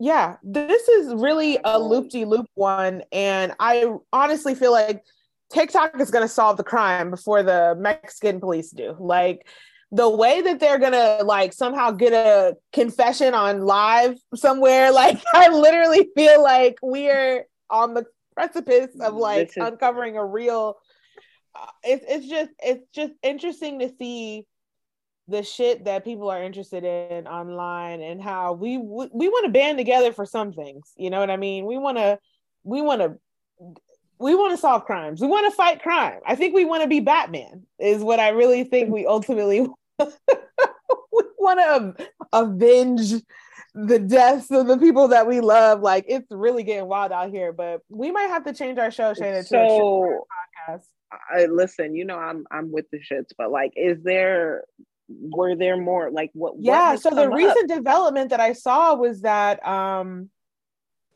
[0.01, 3.03] Yeah, this is really a loop de loop one.
[3.11, 5.03] And I honestly feel like
[5.53, 8.95] TikTok is going to solve the crime before the Mexican police do.
[8.99, 9.47] Like,
[9.91, 15.49] the way that they're gonna like somehow get a confession on live somewhere like i
[15.49, 20.77] literally feel like we're on the precipice of like is- uncovering a real
[21.53, 24.47] uh, it's, it's just it's just interesting to see
[25.31, 29.77] the shit that people are interested in online and how we we want to band
[29.77, 31.65] together for some things you know what i mean?
[31.65, 32.19] We want to
[32.63, 33.17] we want to
[34.19, 35.19] we want to solve crimes.
[35.19, 36.19] We want to fight crime.
[36.27, 39.61] I think we want to be batman is what i really think we ultimately
[39.99, 43.13] we want to avenge
[43.73, 45.79] the deaths of the people that we love.
[45.79, 49.13] Like it's really getting wild out here but we might have to change our show
[49.13, 50.83] Shana, so, to a podcast.
[51.33, 54.63] I, listen, you know, I'm I'm with the shits, but like, is there
[55.19, 59.21] were there more like what yeah what so the recent development that i saw was
[59.21, 60.29] that um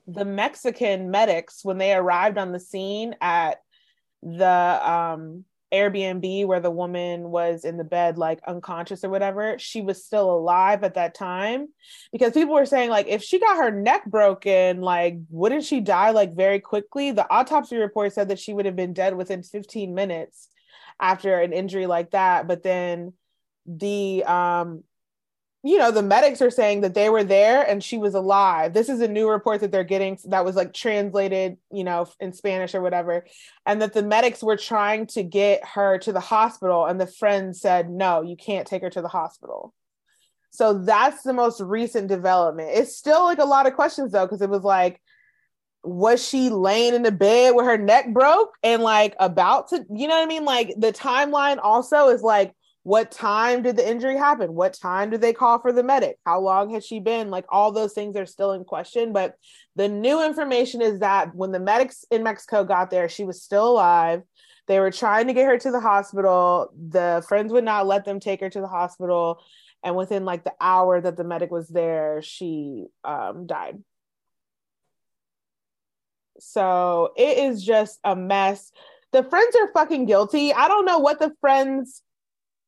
[0.08, 3.62] the mexican medics when they arrived on the scene at
[4.22, 9.82] the um airbnb where the woman was in the bed like unconscious or whatever she
[9.82, 11.68] was still alive at that time.
[12.12, 16.12] Because people were saying like if she got her neck broken like wouldn't she die
[16.12, 17.12] like very quickly?
[17.12, 20.50] The autopsy report said that she would have been dead within 15 minutes
[21.00, 23.14] after an injury like that but then
[23.66, 24.84] the um
[25.64, 28.90] you know the medics are saying that they were there and she was alive this
[28.90, 32.76] is a new report that they're getting that was like translated you know in spanish
[32.76, 33.26] or whatever
[33.66, 37.56] and that the medics were trying to get her to the hospital and the friend
[37.56, 39.74] said no you can't take her to the hospital
[40.52, 42.70] So that's the most recent development.
[42.74, 45.02] It's still like a lot of questions though, because it was like,
[45.84, 50.08] was she laying in the bed with her neck broke and like about to, you
[50.08, 50.46] know what I mean?
[50.46, 52.54] Like the timeline also is like,
[52.86, 54.54] what time did the injury happen?
[54.54, 56.20] What time did they call for the medic?
[56.24, 57.32] How long has she been?
[57.32, 59.12] Like all those things are still in question.
[59.12, 59.40] But
[59.76, 63.72] the new information is that when the medics in Mexico got there, she was still
[63.72, 64.22] alive.
[64.68, 66.72] They were trying to get her to the hospital.
[66.78, 69.42] The friends would not let them take her to the hospital
[69.84, 73.82] and within like the hour that the medic was there she um, died
[76.40, 78.72] so it is just a mess
[79.12, 82.02] the friends are fucking guilty i don't know what the friends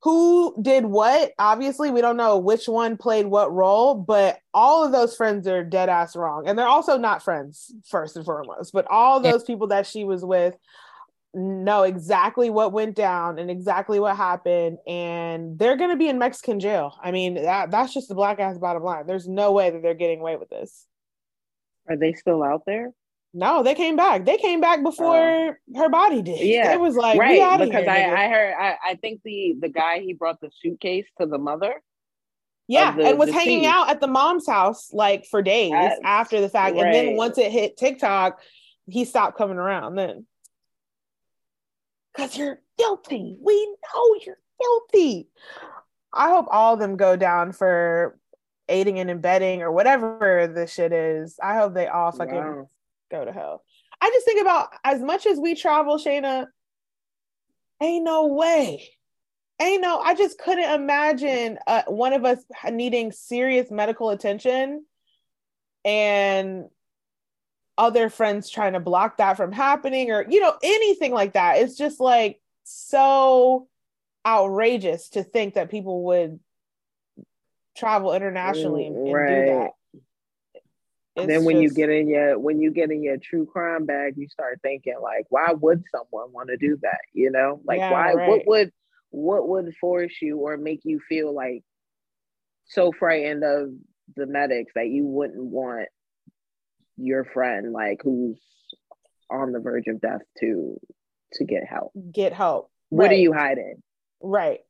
[0.02, 1.32] who did what?
[1.38, 5.64] Obviously we don't know which one played what role but all of those friends are
[5.64, 6.46] dead ass wrong.
[6.46, 10.24] And they're also not friends first and foremost but all those people that she was
[10.24, 10.54] with
[11.34, 16.18] know exactly what went down and exactly what happened and they're going to be in
[16.18, 16.98] mexican jail.
[17.02, 19.06] I mean that, that's just the black ass bottom line.
[19.06, 20.86] There's no way that they're getting away with this.
[21.88, 22.92] Are they still out there
[23.34, 25.16] no they came back they came back before
[25.48, 28.76] uh, her body did yeah it was like right because here, I, I heard I,
[28.90, 31.74] I think the the guy he brought the suitcase to the mother
[32.70, 36.42] yeah, the, and was hanging out at the mom's house like for days That's, after
[36.42, 36.76] the fact.
[36.76, 36.84] Right.
[36.84, 38.38] And then once it hit TikTok,
[38.86, 40.26] he stopped coming around then
[42.14, 43.38] because you're guilty.
[43.40, 45.28] We know you're guilty.
[46.12, 48.18] I hope all of them go down for
[48.68, 51.38] aiding and abetting or whatever the shit is.
[51.42, 52.68] I hope they all fucking wow.
[53.10, 53.62] Go to hell.
[54.00, 56.46] I just think about as much as we travel, Shayna,
[57.82, 58.88] ain't no way.
[59.60, 62.38] Ain't no, I just couldn't imagine uh, one of us
[62.70, 64.84] needing serious medical attention
[65.84, 66.66] and
[67.76, 71.76] other friends trying to block that from happening or you know anything like that it's
[71.76, 73.68] just like so
[74.26, 76.40] outrageous to think that people would
[77.76, 79.28] travel internationally and, and right.
[79.28, 79.70] do that
[81.26, 84.14] then when just, you get in your when you get in your true crime bag
[84.16, 87.60] you start thinking like why would someone want to do that you know?
[87.64, 88.28] Like yeah, why right.
[88.28, 88.72] what would
[89.10, 91.62] what would force you or make you feel like
[92.66, 93.70] so frightened of
[94.16, 95.88] the medics that you wouldn't want
[96.96, 98.38] your friend like who's
[99.30, 100.78] on the verge of death to
[101.34, 101.92] to get help?
[102.12, 102.70] Get help.
[102.90, 103.12] What right.
[103.12, 103.82] are you hiding?
[104.20, 104.60] Right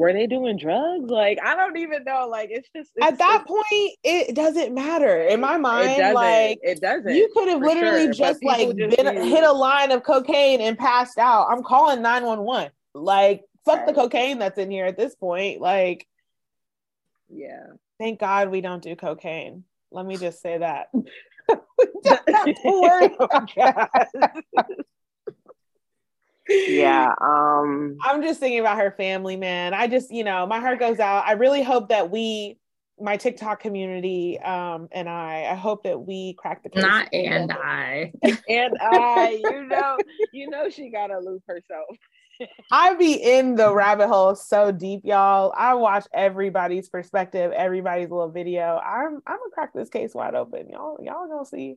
[0.00, 1.10] were they doing drugs?
[1.10, 2.26] Like i don't even know.
[2.26, 5.24] Like it's just it's, at that point it doesn't matter.
[5.24, 8.96] In my mind it like it doesn't you could have literally sure, just like just
[8.96, 11.48] been, hit a line of cocaine and passed out.
[11.50, 13.88] I'm calling 911 like fuck right.
[13.88, 15.60] the cocaine that's in here at this point.
[15.60, 16.06] Like
[17.28, 17.66] yeah.
[17.98, 19.64] thank god we don't do cocaine.
[19.92, 20.88] Let me just say that
[26.48, 30.78] yeah um i'm just thinking about her family man i just you know my heart
[30.78, 32.58] goes out i really hope that we
[33.00, 37.52] my tiktok community um and i i hope that we crack the case not and
[37.52, 38.12] i
[38.48, 39.98] and i you know
[40.32, 41.96] you know she gotta lose herself
[42.70, 45.52] I be in the rabbit hole so deep, y'all.
[45.56, 48.78] I watch everybody's perspective, everybody's little video.
[48.78, 50.68] I'm I'm gonna crack this case wide open.
[50.70, 51.76] Y'all, y'all gonna see.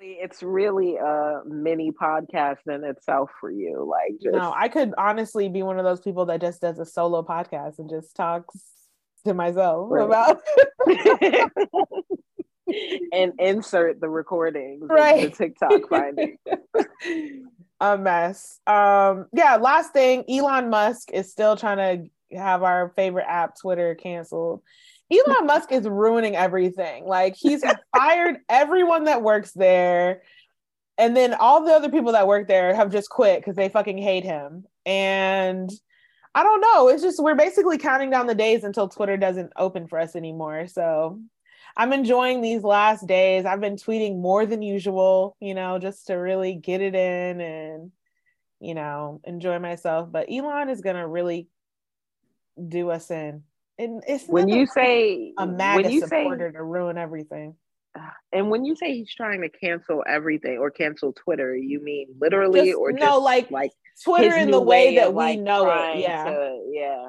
[0.00, 3.84] It's really a mini podcast in itself for you.
[3.88, 4.34] Like just...
[4.34, 7.78] No, I could honestly be one of those people that just does a solo podcast
[7.78, 8.56] and just talks
[9.26, 10.04] to myself right.
[10.04, 10.40] about
[13.12, 15.30] and insert the recordings right.
[15.30, 16.38] the TikTok finding
[17.80, 18.60] a mess.
[18.66, 23.94] Um, yeah, last thing, Elon Musk is still trying to have our favorite app, Twitter,
[23.94, 24.62] canceled.
[25.10, 27.04] Elon Musk is ruining everything.
[27.06, 27.64] Like he's
[27.96, 30.22] fired everyone that works there.
[30.98, 33.98] And then all the other people that work there have just quit because they fucking
[33.98, 34.64] hate him.
[34.84, 35.70] And
[36.34, 36.88] I don't know.
[36.88, 40.66] It's just we're basically counting down the days until Twitter doesn't open for us anymore.
[40.66, 41.20] So
[41.76, 43.46] I'm enjoying these last days.
[43.46, 47.92] I've been tweeting more than usual, you know, just to really get it in and,
[48.60, 50.10] you know, enjoy myself.
[50.10, 51.48] But Elon is gonna really
[52.68, 53.44] do us in.
[53.78, 57.54] And it's when you say a MAGA supporter say, to ruin everything.
[58.30, 62.66] And when you say he's trying to cancel everything or cancel Twitter, you mean literally
[62.66, 63.72] just, or just no, like like
[64.04, 66.00] Twitter in the way, way that we like know it.
[66.00, 67.08] Yeah, to, yeah.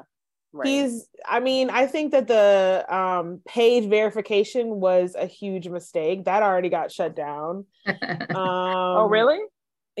[0.52, 0.66] Right.
[0.66, 6.24] He's I mean, I think that the um paid verification was a huge mistake.
[6.24, 7.66] That already got shut down.
[7.86, 7.96] um,
[8.34, 9.40] oh, really?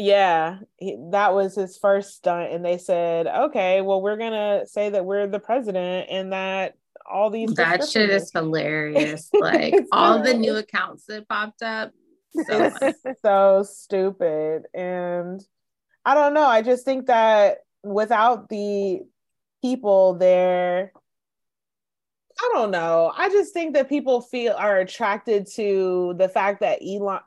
[0.00, 4.66] Yeah, he, that was his first stunt and they said, "Okay, well we're going to
[4.66, 6.74] say that we're the president and that
[7.10, 9.28] all these That shit is hilarious.
[9.40, 11.92] Like all the new accounts that popped up.
[12.46, 12.70] So,
[13.22, 15.40] so stupid and
[16.04, 16.46] I don't know.
[16.46, 19.00] I just think that without the
[19.60, 20.92] people there
[22.42, 23.12] I don't know.
[23.14, 27.20] I just think that people feel are attracted to the fact that Elon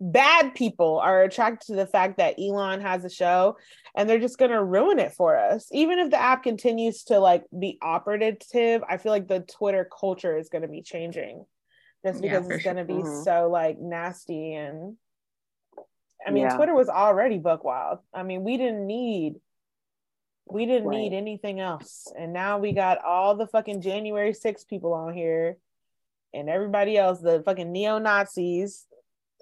[0.00, 3.56] bad people are attracted to the fact that Elon has a show
[3.96, 5.68] and they're just going to ruin it for us.
[5.72, 10.38] Even if the app continues to like be operative, I feel like the Twitter culture
[10.38, 11.44] is going to be changing
[12.06, 13.24] just because yeah, it's going to be mm-hmm.
[13.24, 14.96] so like nasty and
[16.24, 16.56] I mean yeah.
[16.56, 17.98] Twitter was already book wild.
[18.14, 19.40] I mean, we didn't need
[20.52, 20.98] we didn't right.
[20.98, 22.12] need anything else.
[22.18, 25.56] And now we got all the fucking January 6 people on here
[26.32, 28.86] and everybody else, the fucking neo Nazis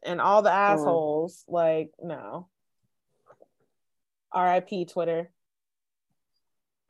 [0.05, 1.45] and all the assholes.
[1.49, 1.53] Mm.
[1.53, 2.49] Like, no.
[4.35, 5.31] RIP Twitter.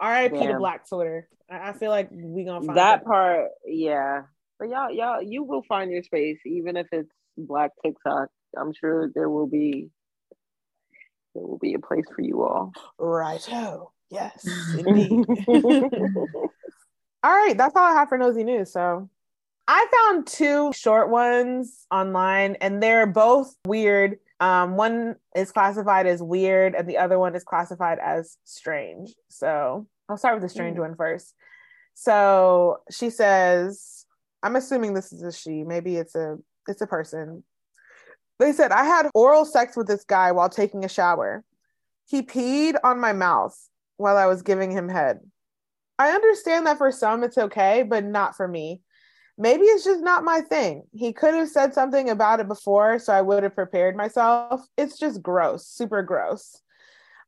[0.02, 1.28] RIP to Black Twitter.
[1.50, 3.48] I, I feel like we gonna find that part.
[3.66, 4.22] Yeah,
[4.58, 8.28] but y'all, y'all, you will find your space, even if it's Black TikTok.
[8.56, 9.90] I'm sure there will be
[11.34, 12.72] there will be a place for you all.
[12.98, 13.92] Righto.
[14.10, 14.46] Yes,
[14.78, 15.26] indeed.
[17.22, 18.72] all right, that's all I have for nosy news.
[18.72, 19.08] So
[19.66, 24.18] I found two short ones online, and they're both weird.
[24.40, 29.14] Um, one is classified as weird, and the other one is classified as strange.
[29.28, 30.80] So I'll start with the strange mm.
[30.80, 31.34] one first.
[31.94, 34.06] So she says,
[34.42, 35.64] I'm assuming this is a she.
[35.64, 37.42] Maybe it's a it's a person.
[38.38, 41.44] They said I had oral sex with this guy while taking a shower.
[42.06, 43.58] He peed on my mouth
[43.98, 45.20] while I was giving him head.
[45.98, 48.80] I understand that for some it's okay, but not for me.
[49.36, 50.84] Maybe it's just not my thing.
[50.92, 54.66] He could have said something about it before, so I would have prepared myself.
[54.76, 56.60] It's just gross, super gross.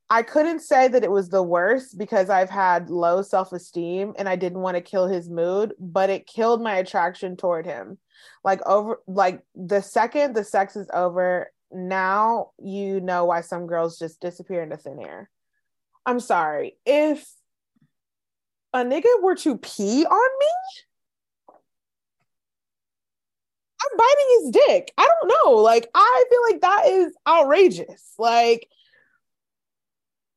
[0.09, 4.27] I couldn't say that it was the worst because I've had low self esteem and
[4.27, 7.97] I didn't want to kill his mood, but it killed my attraction toward him.
[8.43, 13.97] Like, over, like the second the sex is over, now you know why some girls
[13.97, 15.29] just disappear into thin air.
[16.05, 16.77] I'm sorry.
[16.85, 17.25] If
[18.73, 20.47] a nigga were to pee on me,
[23.83, 24.93] I'm biting his dick.
[24.97, 25.61] I don't know.
[25.61, 28.13] Like, I feel like that is outrageous.
[28.17, 28.67] Like,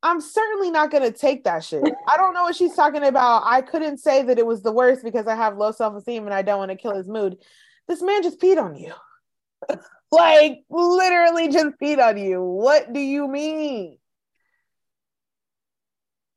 [0.02, 1.82] I'm certainly not going to take that shit.
[2.08, 3.44] I don't know what she's talking about.
[3.46, 6.34] I couldn't say that it was the worst because I have low self esteem and
[6.34, 7.38] I don't want to kill his mood.
[7.88, 8.92] This man just peed on you.
[10.12, 12.42] like, literally just peed on you.
[12.42, 13.98] What do you mean?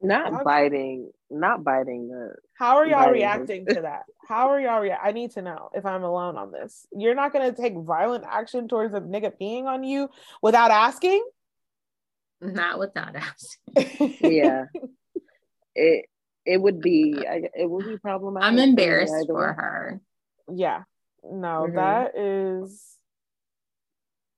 [0.01, 2.35] Not biting, not biting the.
[2.53, 4.03] How are y'all reacting to that?
[4.27, 4.81] How are y'all?
[4.81, 6.85] Rea- I need to know if I'm alone on this.
[6.91, 10.09] You're not gonna take violent action towards a nigga peeing on you
[10.41, 11.25] without asking.
[12.41, 14.15] Not without asking.
[14.31, 14.65] yeah,
[15.73, 16.05] it
[16.45, 18.47] it would be it would be problematic.
[18.47, 19.99] I'm embarrassed for her.
[20.53, 20.83] Yeah,
[21.23, 21.75] no, mm-hmm.
[21.75, 22.97] that is.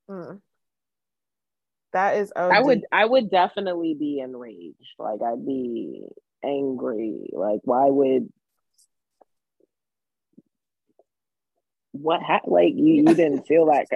[0.10, 0.40] Mm
[1.94, 2.54] that is OD.
[2.54, 4.96] I would I would definitely be enraged.
[4.98, 6.04] Like I'd be
[6.44, 7.30] angry.
[7.34, 8.30] Like why would
[11.92, 13.88] what ha- like you, you didn't feel like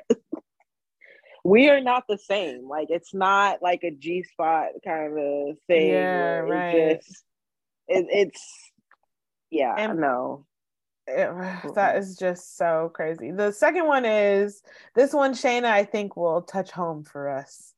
[1.44, 2.68] we are not the same.
[2.68, 5.89] Like it's not like a G spot kind of thing.
[5.89, 6.76] Yeah, right.
[6.76, 7.24] It just,
[7.88, 8.72] it, it's
[9.52, 10.46] yeah, and, no.
[11.06, 11.30] It,
[11.76, 13.30] that is just so crazy.
[13.30, 14.64] The second one is
[14.96, 17.72] this one, Shayna, I think will touch home for us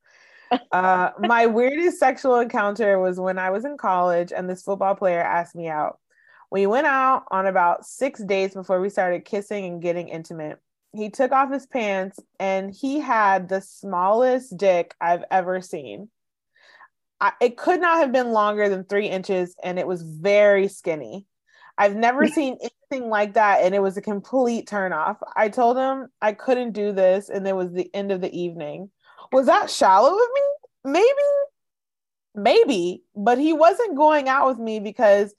[0.72, 5.22] uh, my weirdest sexual encounter was when I was in college and this football player
[5.22, 6.00] asked me out.
[6.52, 10.60] We went out on about six days before we started kissing and getting intimate.
[10.94, 16.10] He took off his pants and he had the smallest dick I've ever seen.
[17.20, 21.26] I, it could not have been longer than three inches and it was very skinny.
[21.78, 25.18] I've never seen anything like that and it was a complete turnoff.
[25.36, 28.92] I told him I couldn't do this and it was the end of the evening
[29.32, 30.42] was that shallow of me?
[30.92, 31.08] Maybe,
[32.36, 35.34] maybe, but he wasn't going out with me because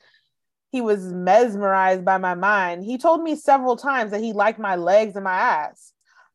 [0.72, 2.84] he was mesmerized by my mind.
[2.84, 5.92] He told me several times that he liked my legs and my ass.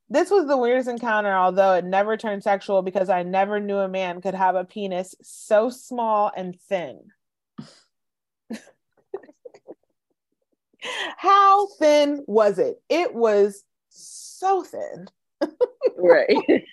[0.10, 3.88] This was the weirdest encounter, although it never turned sexual because I never knew a
[3.88, 6.99] man could have a penis so small and thin.
[11.18, 12.82] How thin was it?
[12.89, 15.08] It was so thin.
[15.97, 16.36] right.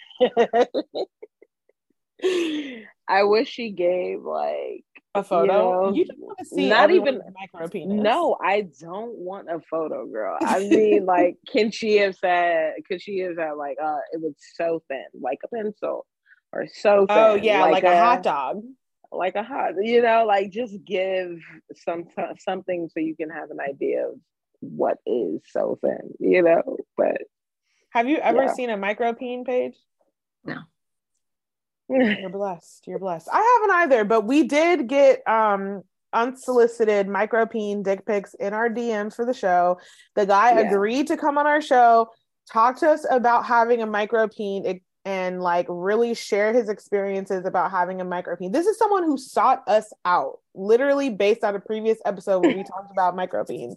[3.09, 5.93] I wish she gave like a photo.
[5.93, 8.03] You, know, you want to see not even micro penis.
[8.03, 10.37] No, I don't want a photo, girl.
[10.41, 12.75] I mean, like, can she have said?
[12.87, 16.07] Could she have said like, uh, it was so thin, like a pencil,
[16.53, 17.16] or so thin?
[17.16, 18.62] Oh yeah, like, like a, a, hot dog.
[19.11, 21.39] Like a hot, you know, like just give
[21.75, 22.05] some
[22.39, 24.16] something so you can have an idea of
[24.61, 26.77] what is so thin, you know.
[26.97, 27.23] But
[27.91, 28.53] have you ever yeah.
[28.53, 29.77] seen a micropeen Paige?
[30.45, 30.61] No.
[31.89, 32.84] You're blessed.
[32.86, 33.28] You're blessed.
[33.32, 35.82] I haven't either, but we did get um
[36.12, 39.78] unsolicited micropeen dick pics in our DMs for the show.
[40.14, 40.70] The guy yeah.
[40.70, 42.11] agreed to come on our show,
[42.51, 48.01] talk to us about having a micropeen and like really share his experiences about having
[48.01, 48.53] a micropeen.
[48.53, 52.62] This is someone who sought us out, literally based on a previous episode where we
[52.64, 53.76] talked about micropeens.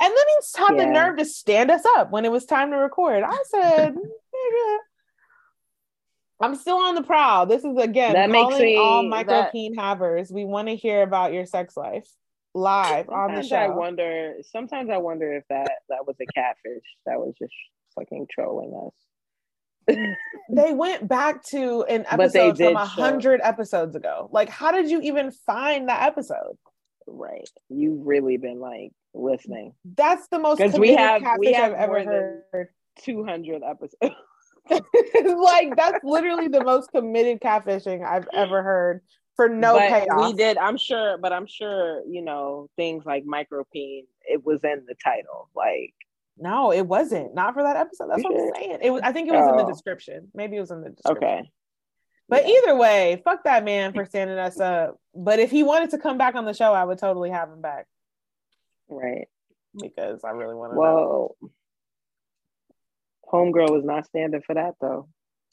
[0.00, 0.84] And then he had yeah.
[0.84, 3.24] the nerve to stand us up when it was time to record.
[3.26, 3.96] I said,
[6.40, 7.46] I'm still on the prowl.
[7.46, 10.30] This is again that makes me, all micropeen that, havers.
[10.30, 12.08] We want to hear about your sex life
[12.54, 13.56] live on the show.
[13.56, 14.34] I wonder.
[14.52, 17.54] Sometimes I wonder if that that was a catfish that was just
[17.94, 19.96] fucking trolling us.
[20.50, 24.28] they went back to an episode from a hundred episodes ago.
[24.32, 26.56] Like, how did you even find that episode?
[27.06, 29.72] Right, you've really been like listening.
[29.96, 32.68] That's the most because we have we have I've ever heard.
[33.00, 33.96] Two hundred episodes.
[34.70, 39.00] like that's literally the most committed catfishing I've ever heard
[39.36, 40.26] for no but payoff.
[40.26, 44.84] We did, I'm sure, but I'm sure, you know, things like micropeen, it was in
[44.86, 45.48] the title.
[45.54, 45.94] Like
[46.36, 47.34] no, it wasn't.
[47.34, 48.08] Not for that episode.
[48.10, 48.78] That's what I'm saying.
[48.82, 49.50] It was I think it was oh.
[49.52, 49.68] in the oh.
[49.68, 50.28] description.
[50.34, 51.28] Maybe it was in the description.
[51.28, 51.50] Okay.
[52.28, 52.54] But yeah.
[52.54, 55.00] either way, fuck that man for standing us up.
[55.14, 57.62] But if he wanted to come back on the show, I would totally have him
[57.62, 57.86] back.
[58.88, 59.28] Right.
[59.74, 61.50] Because I really want to well, know
[63.32, 65.08] homegirl is not standing for that though.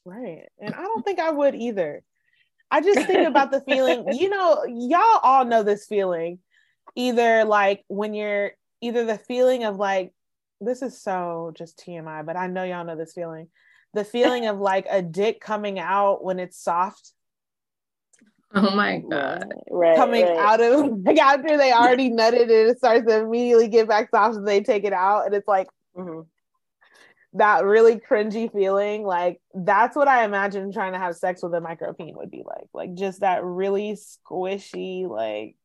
[0.06, 0.44] Right.
[0.60, 2.04] And I don't think I would either.
[2.72, 6.40] I just think about the feeling, you know, y'all all know this feeling.
[6.96, 8.52] Either like when you're
[8.82, 10.14] either the feeling of like,
[10.62, 13.48] this is so just TMI, but I know y'all know this feeling.
[13.94, 17.12] The feeling of like a dick coming out when it's soft.
[18.54, 19.54] Oh my god!
[19.70, 20.38] Right, coming right.
[20.38, 24.38] out of like after they already nutted and it starts to immediately get back soft
[24.38, 25.68] and they take it out and it's like
[25.98, 26.22] mm-hmm
[27.36, 31.60] that really cringy feeling like that's what i imagine trying to have sex with a
[31.60, 35.56] micropeen would be like like just that really squishy like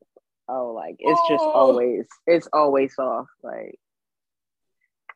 [0.49, 1.29] oh like it's oh.
[1.29, 3.79] just always it's always soft like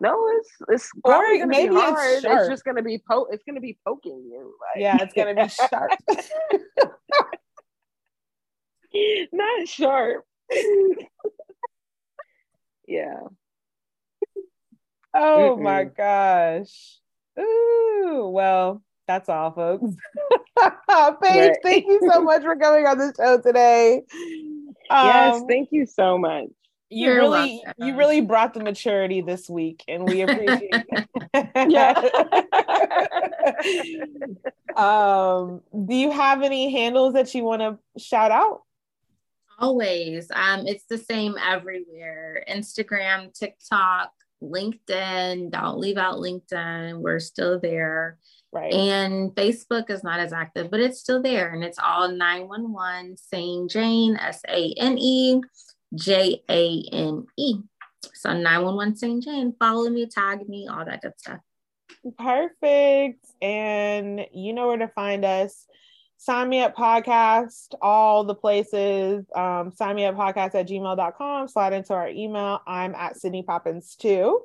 [0.00, 1.74] no it's it's gonna maybe.
[1.74, 4.82] It's, it's, just gonna be po it's gonna be poking you like.
[4.82, 5.92] Yeah it's gonna be sharp.
[9.32, 10.24] Not sharp.
[12.86, 13.20] Yeah
[15.14, 15.62] Oh Mm-mm.
[15.62, 16.98] my gosh.
[17.38, 19.84] Ooh, well, that's all, folks.
[20.58, 20.72] Paige,
[21.22, 21.56] right.
[21.62, 24.02] thank you so much for coming on the show today.
[24.90, 26.46] Um, yes, thank you so much.
[26.90, 27.86] You You're really, welcome.
[27.86, 30.70] you really brought the maturity this week, and we appreciate
[31.34, 31.70] it.
[31.70, 31.98] yeah.
[34.76, 38.62] um, do you have any handles that you want to shout out?
[39.58, 40.30] Always.
[40.32, 42.44] Um, it's the same everywhere.
[42.48, 44.12] Instagram, TikTok,
[44.50, 45.50] LinkedIn.
[45.50, 47.00] Don't leave out LinkedIn.
[47.00, 48.18] We're still there.
[48.52, 48.72] Right.
[48.72, 51.52] And Facebook is not as active, but it's still there.
[51.52, 55.40] And it's all 911 Sane Jane, S A N E
[55.94, 57.56] J A N E.
[58.14, 59.54] So 911 Sane Jane.
[59.58, 61.40] Follow me, tag me, all that good stuff.
[62.16, 63.26] Perfect.
[63.42, 65.66] And you know where to find us
[66.24, 69.26] sign me up podcast, all the places.
[69.34, 71.48] Um, sign me up podcast at gmail.com.
[71.48, 72.60] Slide into our email.
[72.66, 74.40] I'm at Sydney Poppins too.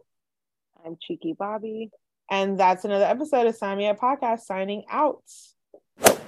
[0.86, 1.89] I'm Cheeky Bobby.
[2.30, 5.23] And that's another episode of Sign Me Up Podcast signing out.